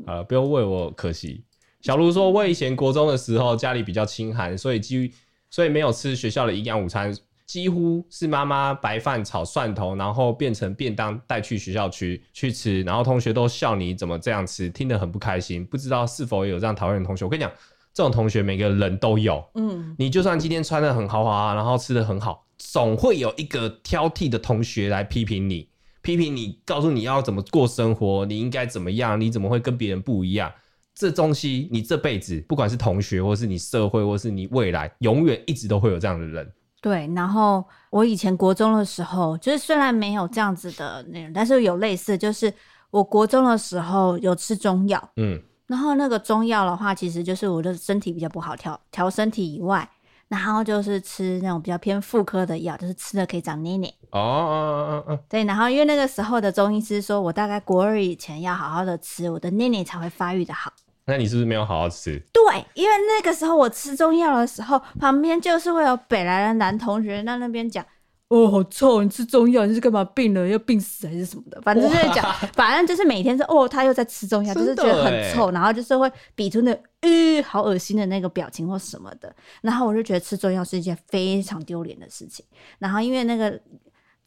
[0.07, 1.45] 呃，不用为我可惜。
[1.83, 5.13] 小卢说，我以前国中的时候家里比较清寒，所以基于
[5.51, 7.15] 所以没有吃学校的营养午餐。
[7.47, 15.65] 几乎是妈妈白饭炒蒜头，然后变成便当带去学校去去吃，然后同学都笑你怎么这样吃，听得很不开心。
[15.67, 17.25] 不知道是否有这样讨厌的同学？
[17.25, 17.53] 我跟你讲，
[17.93, 19.45] 这种同学每个人都有。
[19.55, 25.69] 嗯，你就算今天穿的很豪华，然后吃的很好，总会有一个挑剔的同学来批评你，
[26.01, 30.51] 批评你，告诉你要怎么过生活，你应该怎么样，你怎么会跟别人不一样？
[30.95, 36.51] 这东西你这辈子不管是同学，或是你社会，或是你未来，永远一直都会有这样的人。
[36.85, 42.53] 对，然后我以前国中的时候，就是虽然没有这样子的内容，但是有类似，就是
[42.91, 49.89] 我国中的时候有吃中药，嗯，然后那个中药的话，其实就是我的身体比较不好调调身体以外，
[50.29, 53.89] 然后就是吃那种比较偏妇科的药，就是吃了可以长捏捏。
[54.11, 60.71] 哦哦哦哦，对，然后因为那个时候的中医师说我大概国二以前要好好的吃，我的捏捏才会发育的好。
[61.07, 62.19] 那你是不是没有好好吃？
[62.33, 67.85] 对，因为那个时候我吃中药的时候，旁边就是会有北来的男同学在那边讲
[68.29, 69.03] ：“哦，好臭！
[69.03, 70.49] 你吃中药你是干嘛病了？
[70.49, 72.25] 要病死还是什么的？”反正就是讲，
[72.55, 79.31] 反正就是每天是哦，他又在吃中药，就是觉得很臭，然后就是会比出那呃好恶心的那个表情或什么的。
[79.61, 82.43] 然后我就觉得吃中药是一件非常丢脸的事情。
[82.79, 83.61] 然后因为那个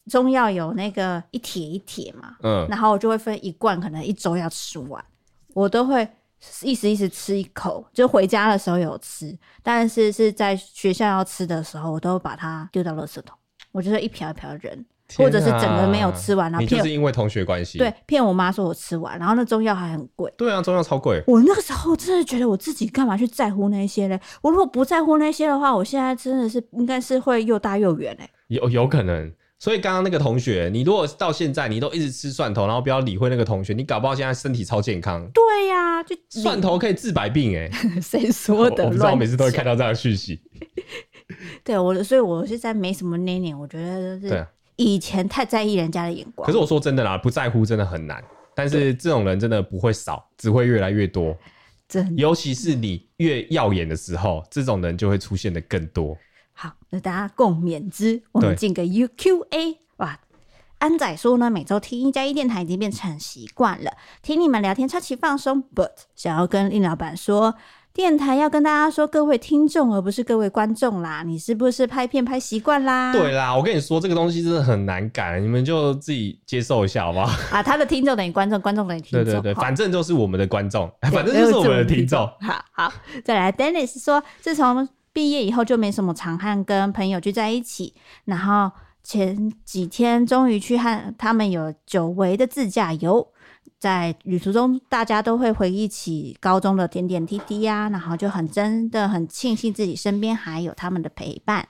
[0.07, 5.03] 中药有那个一帖一帖嘛，嗯，然后我就会分一罐，可能一周要吃完，
[5.55, 6.07] 我都会。
[6.61, 13.37] 意思意思吃一口，就回家的时候有吃，但是是在学校要吃的时候，我都把它丢到垃圾桶。
[13.71, 16.51] 我就是一瓢一瓢扔，啊、或者是整个没有吃完。
[16.51, 20.33] 然后你就是因为同学关系，对，骗我妈说我吃完，然后那中药还很贵。
[20.37, 21.21] 对啊，中药超贵。
[21.27, 24.19] 我那个时候真的觉得我自己干嘛去在乎那些嘞？
[24.41, 28.27] 我如果不在乎那些的话，我现在真的是应该是会又大又圆嘞。
[28.47, 29.31] 有有可能。
[29.59, 35.27] 所以刚刚那个同学，你如果到现在你都一直吃蒜头，然后不要理会那个同学，你搞不好现在身体超健康。
[35.33, 38.83] 对呀、啊，就蒜头可以治百病哎、欸， 谁说的？
[38.83, 40.39] 我不知道，我每次都会看到这样的讯息。
[41.63, 46.45] 对我，所以我现在没什么捏捏，我觉得是以前太在意人家的眼光。
[46.45, 48.23] 可是我说真的啦，不在乎真的很难，
[48.55, 51.35] 但是这种人真的不会少，只会越来越多。
[51.89, 56.15] 真的，尤其是你越耀眼的时候，这种人就会出现的更多。
[56.59, 58.23] 好，那大家共勉之。
[58.31, 60.19] 我们进个 U Q A 哇！
[60.79, 63.91] 安仔说呢，每周听一加一电台已经变成习惯了，
[64.23, 65.63] 听你们聊天超级放松。
[65.75, 67.53] But 想要跟林老板说，
[67.93, 71.21] 电台要跟大家说各位听众，而不是各位观众啦。
[71.21, 73.13] 你是不是拍片拍习惯啦？
[73.13, 77.25] 对啦，我跟你说这个东西真的很难改，你们就自己接受一下好不好？
[77.55, 79.23] 啊，他的听众等于观众，观众等于听众。
[79.23, 82.19] 对对对，反正就是我们的观众，反正就是我们的听众。
[82.41, 82.93] 好好，
[83.23, 84.87] 再来，Dennis 说，自从
[85.17, 87.91] 毕业以后就没什么常和跟朋友聚在一起，
[88.25, 88.71] 然后
[89.03, 93.27] 前几天终于去和他们有久违的自驾游，
[93.79, 101.67] 在旅途中大家都会回忆起高中的点点滴滴呀，然后就很真的很庆幸自己身边还有他们的陪伴，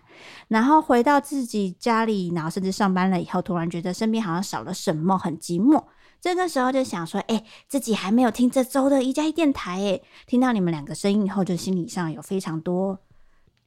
[0.49, 5.81] 然后回到自己家里，然后甚至上班了以后，突然觉得身边好像少了什么，很寂寞。
[6.19, 12.99] 这个时候就想说，哎，自己还没有听这周的一加一电台，哎，听到你们两个声音以后，就心理上有非常多。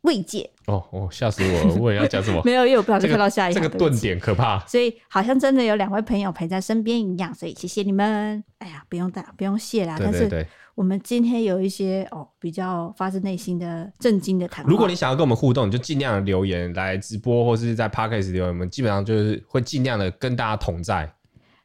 [0.03, 1.75] 慰藉哦哦，吓死我了！
[1.81, 2.41] 我也要讲什么？
[2.45, 8.43] 没有，因为我不小心看到下一个这个顿点可怕，所以好像真的有两位朋友陪在身边一样，所以谢谢你们。
[8.59, 9.97] 哎呀，不用打，不用谢啦。
[9.99, 14.71] 但是我们今天有一些哦比较发自内心的震惊的谈话。
[14.71, 21.13] 如果你想要跟我们互动，你就尽量留言来直播，或是在 Podcast 留言，我们基本上就是会尽量的跟大家同在。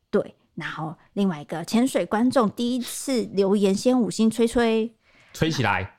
[0.10, 4.94] 对，然后另外一个潜水观众第一次留言，先五星吹吹，
[5.32, 5.95] 吹起来。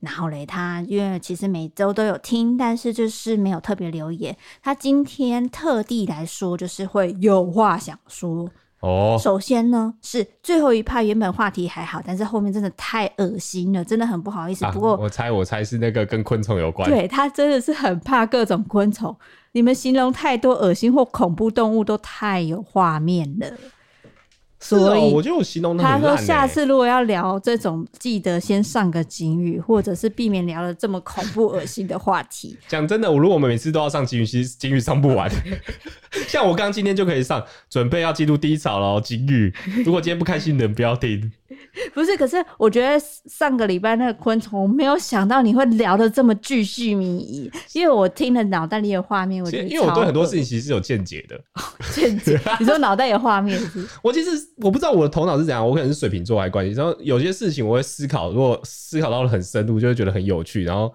[0.00, 4.36] 然后嘞，他因为其实每周都有听，但是就是没有特别留言。
[4.62, 8.48] 他今天特地来说，就是会有话想说
[8.80, 9.18] 哦。
[9.20, 14.64] 首先呢，是最后一趴原本话题还好，但是后面真的太恶心了，真的很不好意思。
[14.64, 16.88] 啊、不过我猜，我猜是那个跟昆虫有关。
[16.88, 19.16] 对，他真的是很怕各种昆虫。
[19.52, 23.50] 你们形容太多恶心或恐怖动物都太有画面了。
[24.60, 32.56] 所以我觉得形容欸他说下次如果要聊这种，记得先上个警语，或者是避免聊了这么恐怖恶心的话题。
[32.66, 35.30] 讲真的，我如果我们每次都要上警语，其实警语上不完。
[36.26, 39.00] 像我刚今天就可以上，准备要进入低潮了。
[39.00, 39.54] 警语，
[39.84, 41.30] 如果今天不开心的人不要听。
[41.94, 51.40] 不是，可是我觉得上个礼拜那个昆虫，我没有想到你会聊的这么巨细靡遗，因为我听了脑袋里的画面，我觉得因为我对很多事情情其实是有见解的。
[51.92, 52.38] 见解。
[52.60, 53.88] 你说脑袋有画面是是？
[54.02, 56.72] 我其实我不知道我的头脑是怎样，我可能是水瓶座还关系。
[56.72, 60.64] 然后有些事情我会思考，如果思考到了很深入，就会觉得很有趣。
[60.64, 60.92] 然后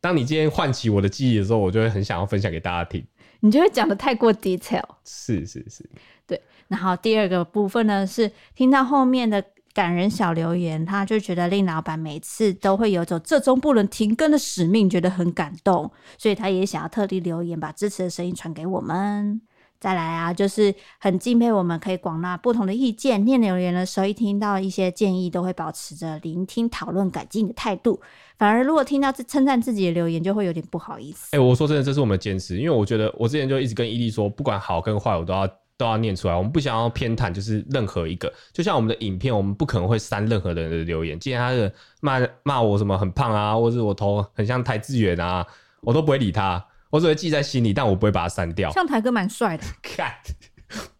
[0.00, 3.04] 当你今天唤起我的记忆的时候，我就会很想要分享给大家听。
[3.40, 4.82] 你就会讲的太过 detail。
[5.04, 5.88] 是是是，
[6.26, 6.40] 对。
[6.68, 9.42] 然后第二个部分呢，是听到后面的
[9.72, 19.40] 感人小留言，他就觉得令老板每次都会有种这周不能停更的使命，觉得很感动，所以他也想要特地留言，把支持的声音传给我们。
[19.78, 27.98] 再来啊，就是很敬佩我们可以广纳不同的意见，念留言的时候一听到一些建议，都会保持着聆听、讨论、改进的态度。
[28.36, 31.34] 反而如果听到称赞自己的留言，就会有点不好意思。
[31.34, 35.48] 哎、我说真的，这是我们的坚持，因为我觉得我之前就一直跟伊利说，不管好跟坏，我都要
[35.80, 36.34] 都要念出来。
[36.34, 38.32] 我们不想要偏袒，就是任何一个。
[38.52, 41.18] 就像我们的影片，我们不可能会删任何人的留言。
[41.18, 45.44] 既然他是骂骂我什么很胖啊，或者我头很像台志远啊，
[45.80, 46.62] 我都不会理他。
[46.90, 48.70] 我只会记在心里，但我不会把它删掉。
[48.72, 50.12] 像台哥蛮帅的，看，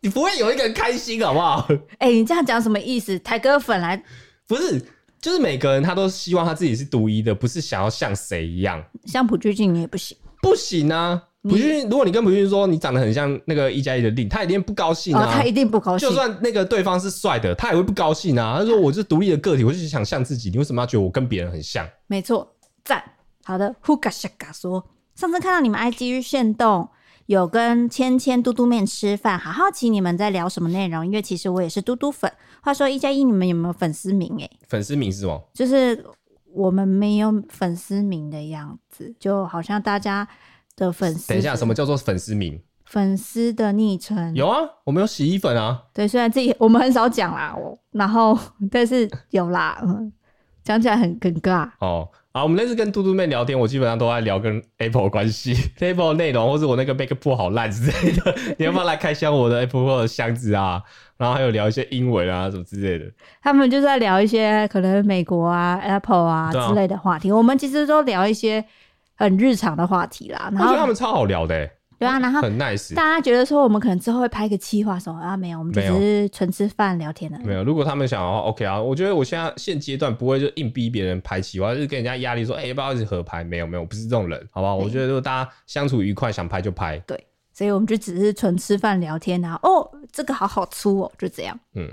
[0.01, 1.67] 你不会有一个人开心好不好？
[1.99, 3.19] 哎、欸，你这样讲什么意思？
[3.19, 4.03] 台哥粉来
[4.47, 4.81] 不是，
[5.21, 8.83] 就是每个人他都希望他自己是独一的，不是想要像谁一样。
[9.05, 11.25] 像朴俊俊你也不行，不行啊！
[11.43, 15.31] 朴俊俊，如果你跟普俊俊说你长得很像那个一加一的令，他一定不高兴啊、哦！
[15.33, 16.09] 他一定不高兴。
[16.09, 18.59] 就算那个对方是帅的，他也会不高兴啊！
[18.59, 21.89] 他说我是独立的个体，我就是想像自己，你为什么要觉得我跟别人很像？
[22.07, 23.03] 没错，赞。
[23.45, 24.85] 好的，呼嘎夏嘎说。
[25.15, 26.89] 上次看到你们 IG 炫动
[27.27, 31.07] 有跟芊芊嘟嘟面吃饭，好好奇你们在聊什么内容？
[31.07, 32.31] 因为其实我也是嘟嘟粉。
[32.63, 34.37] 话说一加一，你们有没有粉丝名？
[34.41, 35.43] 哎，粉丝名是什么？
[35.55, 36.05] 就是
[36.53, 40.29] 我们没有粉丝名的样子，就好像大家
[40.81, 41.29] 的粉丝。
[41.29, 42.61] 等一下，什么叫做粉丝名？
[42.87, 45.81] 粉丝的昵称有啊，我们有洗衣粉啊。
[45.95, 47.57] 对，虽然自己我们很少讲啦，
[47.93, 48.37] 然后
[48.69, 50.13] 但是有啦，嗯，
[50.65, 52.09] 讲起来很尴尬哦。
[52.33, 58.35] 啊，我们那次跟嘟嘟妹聊天，我基本上都在聊跟 Apple 关系，Apple 内容，或是我那个 MacBook 好烂之类的。
[58.57, 60.81] 你要不要来开箱我的 Apple 的箱子啊？
[61.17, 63.13] 然后还有聊一些英文啊什么之类的。
[63.43, 67.31] 他们就在聊一些可能美国啊、Apple 啊之类的话题。
[67.31, 68.65] 啊、我们其实都聊一些
[69.21, 70.51] 很日常的话题啦。
[70.53, 71.71] 然后我觉得他们超好聊的、欸。
[71.99, 72.95] 对啊，然后很 nice。
[72.95, 75.37] 大家觉得说我们可能之后会拍个企划什么啊？
[75.37, 77.39] 没有，我们就只是纯吃饭聊天的。
[77.41, 78.81] 没有，如果他们想要，OK 啊。
[78.81, 83.45] 我觉得我现在现阶段不会就硬逼别人拍企划，就是跟人家压力说，哎、不要一起合拍？
[83.45, 84.77] 没有，没有，我不是这种人，好不好？
[84.77, 86.97] 我觉得如果大家相处愉快，想拍就拍。
[87.01, 89.61] 对，所以我们就只是纯吃饭聊天啊。
[89.63, 91.61] 哦，这个好好粗哦，就这样。
[91.75, 91.87] 嗯。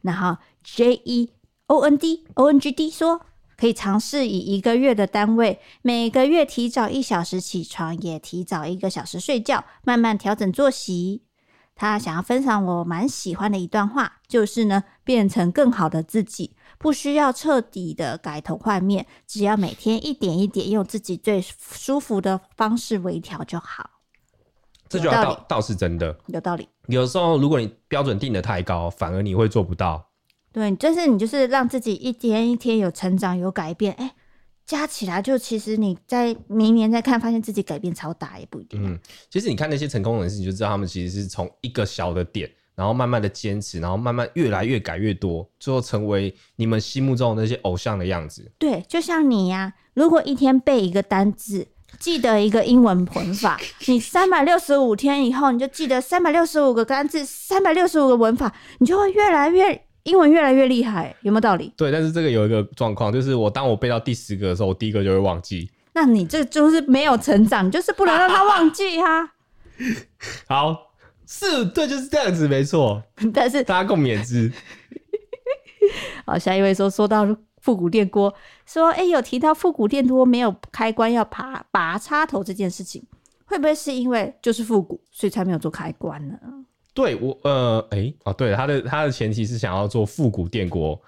[0.00, 0.34] 然后
[0.64, 1.30] J E
[1.66, 3.20] O N D O N G D 说。
[3.56, 11.22] 可以尝试以一个月的单位，每个月提早一小时起床，也提早一个小时睡觉，慢慢调整作息。
[11.74, 23.90] 他想要分享我蛮喜欢的一段话，就是呢，变成更好的自己，不需要彻底的改头换面，只要每天一点一点用自己最舒服的方式微调就好。
[24.88, 26.66] 这句话倒倒是真的，有道理。
[26.86, 30.08] 有时候如果你标准定的太高，反而你会做不到。
[30.56, 34.10] 对，就是你，就是让自己一天一天有成长、有改变，哎，
[34.64, 38.82] 加起来就其实你在明年再看，发现自己改变超大也不一定。
[38.82, 38.98] 嗯，
[39.28, 48.50] 其实你看那些成功人士，你就知道他们其实是从一个小的点，然后慢慢的坚持，然后慢慢越来越改越多，最后成为你们心目中的那些偶像的样子。
[48.58, 51.68] 对，就像你呀、啊，如果一天背一个单字，
[52.00, 59.82] 记得一个英文文法，你三百六十五天以后，你就记得三百六十五个单字，三百六十五个文法，你就会越来越。
[60.06, 61.72] 英文越来越厉害，有没有道理？
[61.76, 65.68] 对，但是这个有一个状况，就是我当我背到第十个的时候，我第一个就会忘记。
[65.92, 69.32] 那你这就是没有成长，你就是不能让他忘记哈。
[70.46, 70.92] 好，
[71.26, 73.02] 是，对，就是这样子，没错。
[73.34, 74.52] 但是大家共勉之。
[76.24, 77.26] 好，下一位说，说到
[77.60, 78.32] 复古电锅，
[78.64, 83.02] 说哎、欸，有提到复古电锅没有开关要拔拔插头这件事情，
[83.44, 86.38] 会不会是因为就是复古，所以才没有做开关呢？
[86.96, 90.98] 对我呃哎哦对，他的他的前提是想要做复古电锅，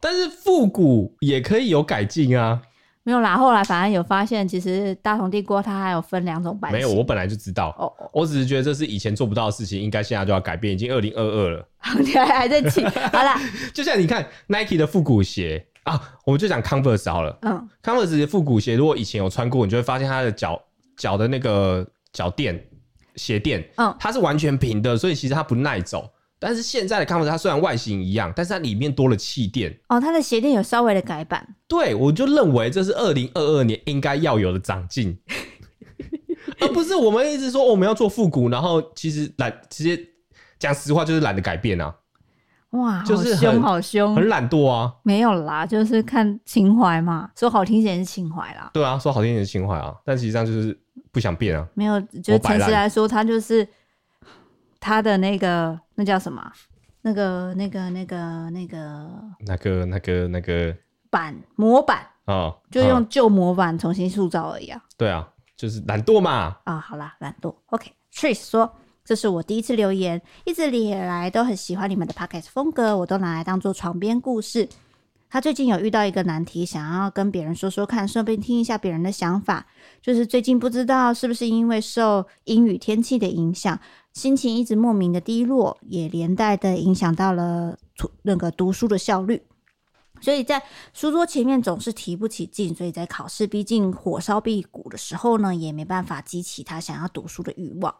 [0.00, 2.60] 但是复古也可以有改进啊。
[3.04, 6.76] 没有啦，后来反而有发现，其实大同电锅它还有分两种版型。
[6.76, 7.68] 没有，我本来就知道。
[7.78, 10.74] 哦，我只是觉得这是以前做不到的事情，应该现在就要改变。
[10.74, 11.68] 已经二零二二了，
[12.00, 12.84] 你还还在气？
[13.14, 13.40] 好啦，
[13.72, 17.38] 就像你看 Nike 的复古鞋啊，我们就讲 Converse 好了。
[17.42, 20.60] 嗯，Converse 的复古鞋，如果以前有穿过，你就会发现它的脚
[20.96, 22.60] 脚的那个脚垫。
[23.16, 26.10] 鞋垫，嗯，它是完全平的，所以其实它不耐走。
[26.38, 29.74] 但是现在的 Comfort 它虽然外形一样，但是它里面多了气垫。
[29.88, 31.46] 哦，它的鞋垫有稍微的改版。
[31.66, 35.18] 对，我就认为这是二零二二年应该要有的长进，
[36.60, 39.98] 而不是我们一直说我们要做复古，然后其实懒，直接
[40.58, 41.94] 讲实话就是懒得改变啊。
[42.78, 44.94] 哇，就是好凶，好凶，很懒惰啊。
[45.02, 48.70] 没有啦，就是看情怀嘛，说好听点是情怀啦。
[48.72, 50.78] 对啊，说好听点是情怀啊，但实际上就是
[51.12, 51.66] 不想变啊。
[51.74, 53.66] 没有，就是诚实来说，他就是
[54.80, 56.42] 他的那个那叫什么？
[57.02, 59.08] 那个、那个、那个、那个、
[59.46, 60.76] 那个、那个、那个
[61.08, 64.82] 板模板哦，就用旧模板重新塑造而已啊。
[64.96, 66.56] 对啊，就是懒惰嘛。
[66.64, 67.54] 啊，好啦，懒惰。
[67.66, 68.70] OK，Trace 说。
[69.06, 74.68] 这是我第一次留言，一直以来都很喜欢你们的 podcast 风格，我都拿来当做床边故事。
[75.30, 79.64] 他最近有遇到一个难题，想要跟别人说说看，顺便听一下别人的想法。
[80.02, 83.78] 就是最近不知道是不是因为受阴雨天气的影响，
[84.12, 87.78] 心情一直莫名的低落，也连带的影响到了
[88.22, 89.40] 那个读书的效率。
[90.20, 90.60] 所以在
[90.92, 97.94] 书桌前面总是提不起劲，所以在考试逼近火烧屁股的时候呢，也没办法激起他想要读书的欲望。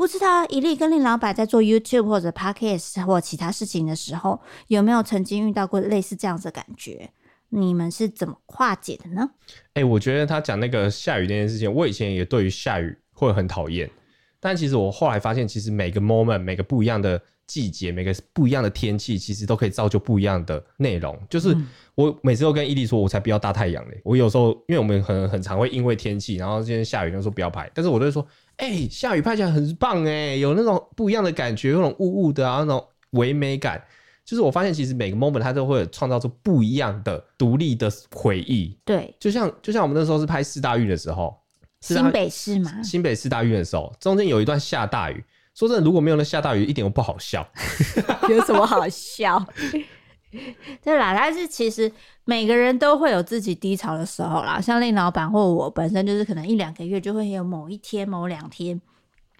[0.00, 7.10] 不知道伊利跟令老板在做 YouTube 或者 Podcast 或其他事情的时候，有没有曾经遇到过类似这样子的感觉？
[7.50, 9.28] 你们是怎么化解的呢？
[9.74, 13.90] 哎、欸，我觉得他讲那个下雨那件事情，我以前也对于下雨会很讨厌，
[14.40, 21.14] 但其实我后来发现，其实每个 moment 每个不一样的季节，每个不一样的天气，其实都可以造就不一样的内容。
[21.28, 21.54] 就是
[21.94, 24.00] 我每次都跟伊利说，我才不要大太阳嘞。
[24.02, 28.26] 我有时候因为我们很很常会因为天气，然后今天下雨就说不要拍，但是我都会说。
[28.56, 33.82] 哎、欸，下雨拍起来很棒哎，有那种不一样的感觉，有那种雾雾的啊，那种唯美感。
[34.22, 38.78] 就是我发现，其实每个 moment 它都会创造出不一样的独立的回忆。
[38.84, 41.36] 对，就像就像我们那时候是拍四大运的时候，
[41.80, 45.24] 新北市嘛，新北四大运的时候，中间有一段下大雨。
[45.52, 47.44] 说真的，如果没有那下大雨，一点都不好笑。
[48.30, 49.44] 有什么好笑？
[50.80, 51.90] 对啦，但是其实
[52.30, 54.60] 每个人都会有自己低潮的时候啦。
[54.60, 58.80] 像令老板或我本身，就是可能一两个月就会有某一天、某两天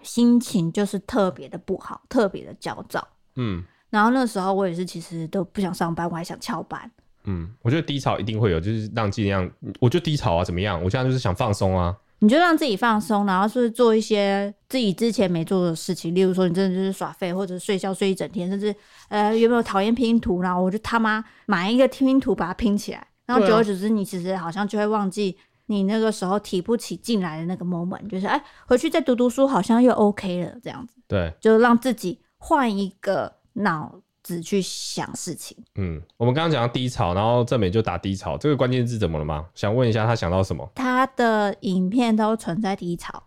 [0.03, 3.07] 心情就是特别的不好，特别的焦躁。
[3.37, 6.91] 嗯，然后那时候我也是，其实都不想上班，我还想翘班。
[7.27, 10.83] 嗯，我觉得低潮一定会有，就是让尽量，我就低潮啊，怎么样？
[10.83, 11.97] 我现在就是想放松啊。
[12.21, 18.75] 你就让自己放松，然后是做一些自己之前没做的事情，例如说你真的就是耍废，或者睡觉睡一整天，甚至
[19.09, 30.97] 呃有没有讨厌拼图，然后我就他妈买一个拼图把它拼起来，然后久而久之，你其实好像就会忘记你那个时候提不起劲来的那个 moment，就是哎回去再读读书，好像又 OK 了这样子。
[31.09, 34.01] 对，就让自己换一个脑。
[34.31, 35.57] 只去想事情。
[35.75, 39.47] 嗯，我们刚刚讲到低潮，然后正美就打低潮，这个关键字怎么了吗？
[39.55, 40.71] 想问一下他想到什么？
[40.75, 43.23] 他的影片都存在低潮，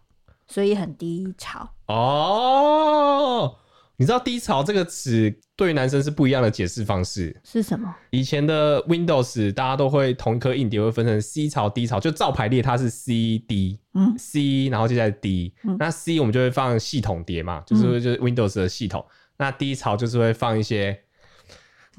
[0.47, 1.69] 所以很低潮。
[1.87, 3.55] 哦，
[3.97, 7.93] 你知道低潮这个词对于男生是不一样的解释方式是什么？
[8.09, 19.05] 以前的 Windows 大家都会同一颗硬碟会分成 C 槽、D 槽，就照排列，它是 C D，嗯，C，然后接下来 D，嗯，那 C 我们就会放系统碟嘛，就是就是 Windows 的系统。
[19.07, 19.13] 嗯
[19.43, 20.97] 那低潮就是会放一些，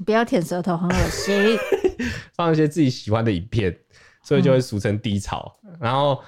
[0.03, 1.55] 不要舔舌头，很恶心。
[2.35, 3.77] 放一些自己喜欢的影片，
[4.23, 5.59] 所以就会俗称低潮。
[5.63, 6.19] 嗯、然后。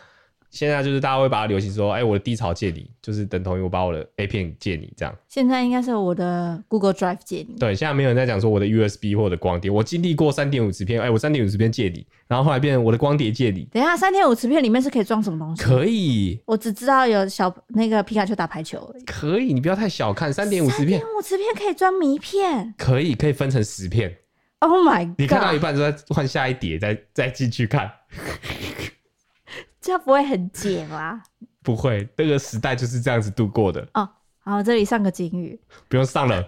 [0.50, 5.14] 现在就是大家会把它流行说，哎、欸，我的低潮借你，就是等同于我把我的 A 片借你这样。
[5.28, 7.56] 现在应该是我的 Google Drive 借你。
[7.60, 13.68] 对，现在没有人在讲说我的 USB 或者光碟，我经历过三点五磁片，哎、欸，我三点五磁片借你，然后后来变成我的光碟借你。
[13.72, 15.62] 等一下，三点五磁片里面是可以装什么东西？
[15.62, 19.04] 可以，我只知道有小那个皮卡丘打排球而已。
[19.04, 21.00] 可以，你不要太小看三点五磁片。
[21.00, 22.74] 三点五磁片可以装迷片。
[22.78, 24.18] 可以，可以分成十片。
[24.60, 25.16] Oh my god！
[25.20, 27.92] 你看到一半就在换下一碟，再再继续看。
[29.88, 31.24] 这样不会很解吗？
[31.64, 33.88] 不会，那个时代就是这样子度过的。
[33.94, 34.10] 哦，
[34.40, 35.58] 好，这里上个警语，
[35.88, 36.46] 不用上了。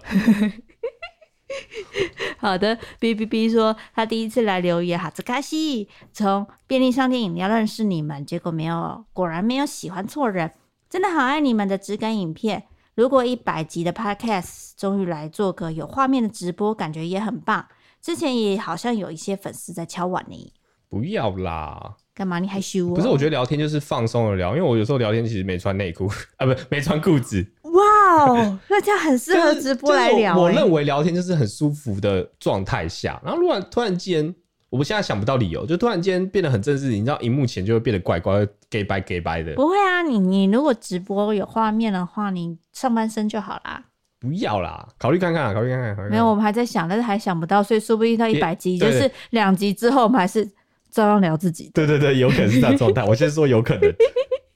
[2.38, 10.52] 好的，B B B 说他第一次来留言，哈兹卡西从便利商店饮料认识你们，结果没有，果然没有喜欢错人，
[10.90, 12.66] 真的好爱你们的质感影片。
[12.94, 17.66] 如果一百集的 Podcast 终于来做个有画面的直播，感觉也很棒。
[18.02, 20.54] 之前也好像有一些粉丝在敲碗呢。
[20.90, 21.96] 不要啦。
[22.20, 22.38] 干嘛？
[22.38, 22.94] 你害羞、喔？
[22.96, 26.06] 不是，我觉得聊天就是放松的聊，因为我有时候聊天其实没穿内裤
[26.36, 27.46] 啊，不，没穿裤子。
[27.64, 30.60] 哇哦， 那这样很适合直播来聊、欸就是就是。
[30.60, 34.36] 我认为聊天就是很舒服的状态下，然后如果突然间，
[34.70, 39.54] 我们现在想不到理由，就突然间变得很正式，你知道，荧幕前就会变得怪怪、gay 白 gay 掰的。
[39.56, 43.86] 不会啊，你你如果直播有画面的话，你上半身就好啦。
[44.20, 46.12] 不要啦，考虑看看，考虑看看，考虑看看。
[46.12, 50.46] 没有，我们还在想，但是还想不到，所以说不定到一百集就是两集之后，我们还是。
[50.92, 53.04] 照样聊自己，对对对，有可能是这样状态。
[53.08, 53.94] 我先说有可能。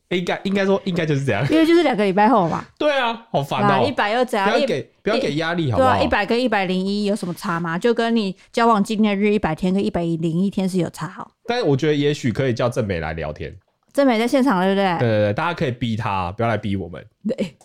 [0.10, 1.44] 哎、应该应该说应该就是这样。
[1.50, 2.64] 因为就是两个礼拜后嘛。
[2.78, 4.52] 对啊，好烦哦、一百又怎样？
[4.52, 5.94] 不要给不要给压力，好不好？
[5.96, 7.80] 对啊，一百跟一百零一有什么差吗？
[7.80, 11.32] 就跟你交往纪念日一百天跟一百零一天是有差好。
[11.48, 13.56] 但是我觉得也许可以叫正美来聊天。
[13.92, 14.86] 正美在现场，对不对？
[15.00, 17.04] 对对对，大家可以逼他，不要来逼我们。
[17.28, 17.56] 对。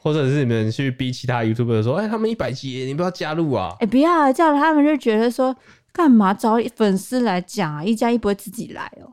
[0.00, 3.70] 或者是你们去逼其他 YouTuber 说，哎、欸，他们一百集，你不要加入啊！
[3.74, 5.54] 哎、欸，不要啊，这样他们就觉得说，
[5.92, 7.84] 干嘛找粉丝来讲啊？
[7.84, 9.12] 一加一不会自己来哦。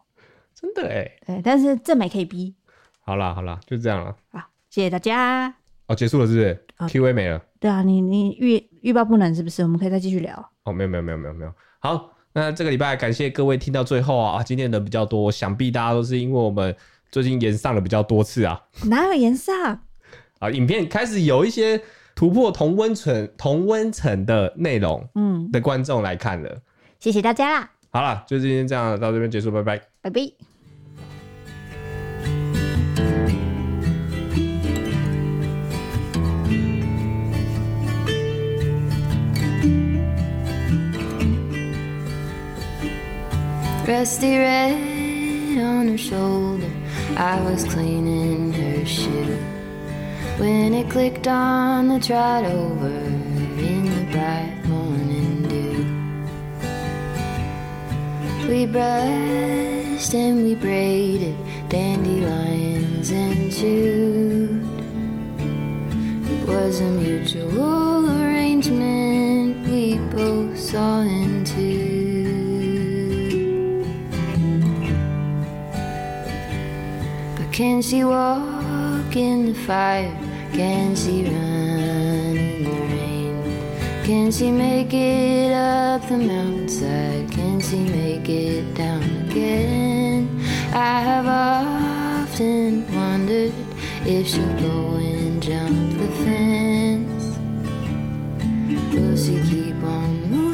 [0.54, 1.20] 真的哎、欸。
[1.26, 2.54] 对，但是正美可以逼。
[3.02, 4.16] 好啦好啦，就这样了。
[4.32, 5.54] 好，谢谢大家。
[5.88, 7.40] 哦，结束了是不是、哦、？Q&A 没了。
[7.60, 9.62] 对啊，你你欲欲罢不能是不是？
[9.62, 10.52] 我们可以再继续聊。
[10.64, 11.54] 哦，没有没有没有没有没有。
[11.80, 14.42] 好，那这个礼拜感谢各位听到最后啊！
[14.44, 16.76] 今天人比较多，想必大家都是因为我们
[17.12, 18.60] 最近延上了比较多次啊。
[18.90, 19.80] 哪有延上？
[20.40, 21.80] 啊，影片开始有一些
[22.16, 26.62] 突破同温层同温层的内容，嗯，的观众来看了、嗯，
[26.98, 27.70] 谢谢大家啦。
[27.90, 30.22] 好了，就今天这样，到这边结束，拜拜，拜拜。
[43.86, 46.66] Rusty red on her shoulder,
[47.16, 49.55] I was cleaning her shoe.
[50.38, 55.86] When it clicked on the trot over in the bright morning dew.
[58.46, 61.38] We brushed and we braided
[61.70, 64.62] dandelions and chewed.
[66.30, 71.96] It was a mutual arrangement we both saw into.
[77.38, 80.25] But can she walk in the fire?
[80.56, 84.06] Can she run in the rain?
[84.06, 87.30] Can she make it up the mountainside?
[87.30, 90.30] Can she make it down again?
[90.72, 93.52] I have often wondered
[94.06, 97.38] if she'll go and jump the fence.
[98.94, 100.45] Will she keep on moving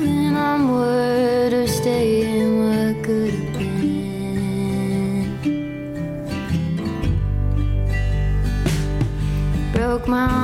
[10.11, 10.40] ます。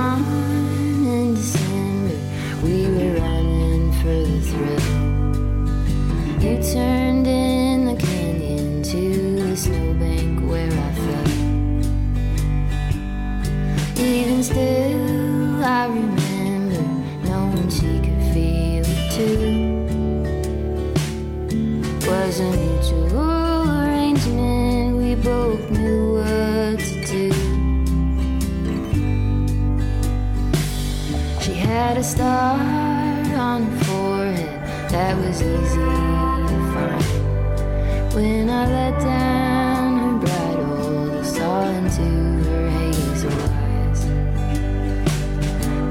[38.59, 42.07] I let down her bridle, saw into
[42.49, 43.31] her hazel
[43.63, 44.01] eyes.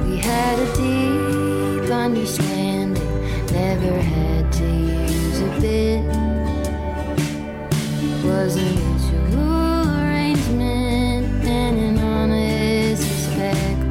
[0.05, 3.09] We had a deep understanding,
[3.53, 6.03] never had to use a bit.
[8.25, 13.91] Was a mutual arrangement and an honest respect.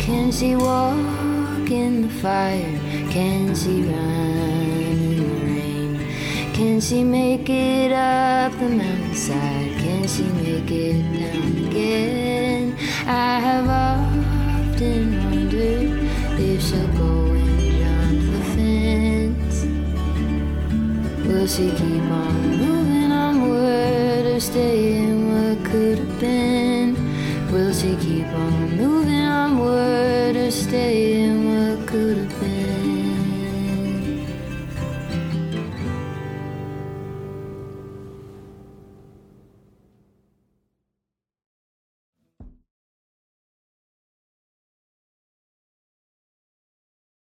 [0.00, 2.76] Can she walk in the fire?
[3.12, 4.09] Can she run?
[6.60, 9.78] Can she make it up the mountainside?
[9.80, 12.76] Can she make it down again?
[13.06, 16.04] I have often wondered
[16.38, 19.64] if she'll go and jump the fence.
[21.26, 26.94] Will she keep on moving onward or stay in what could have been?
[27.50, 32.29] Will she keep on moving onward or stay in what could have been?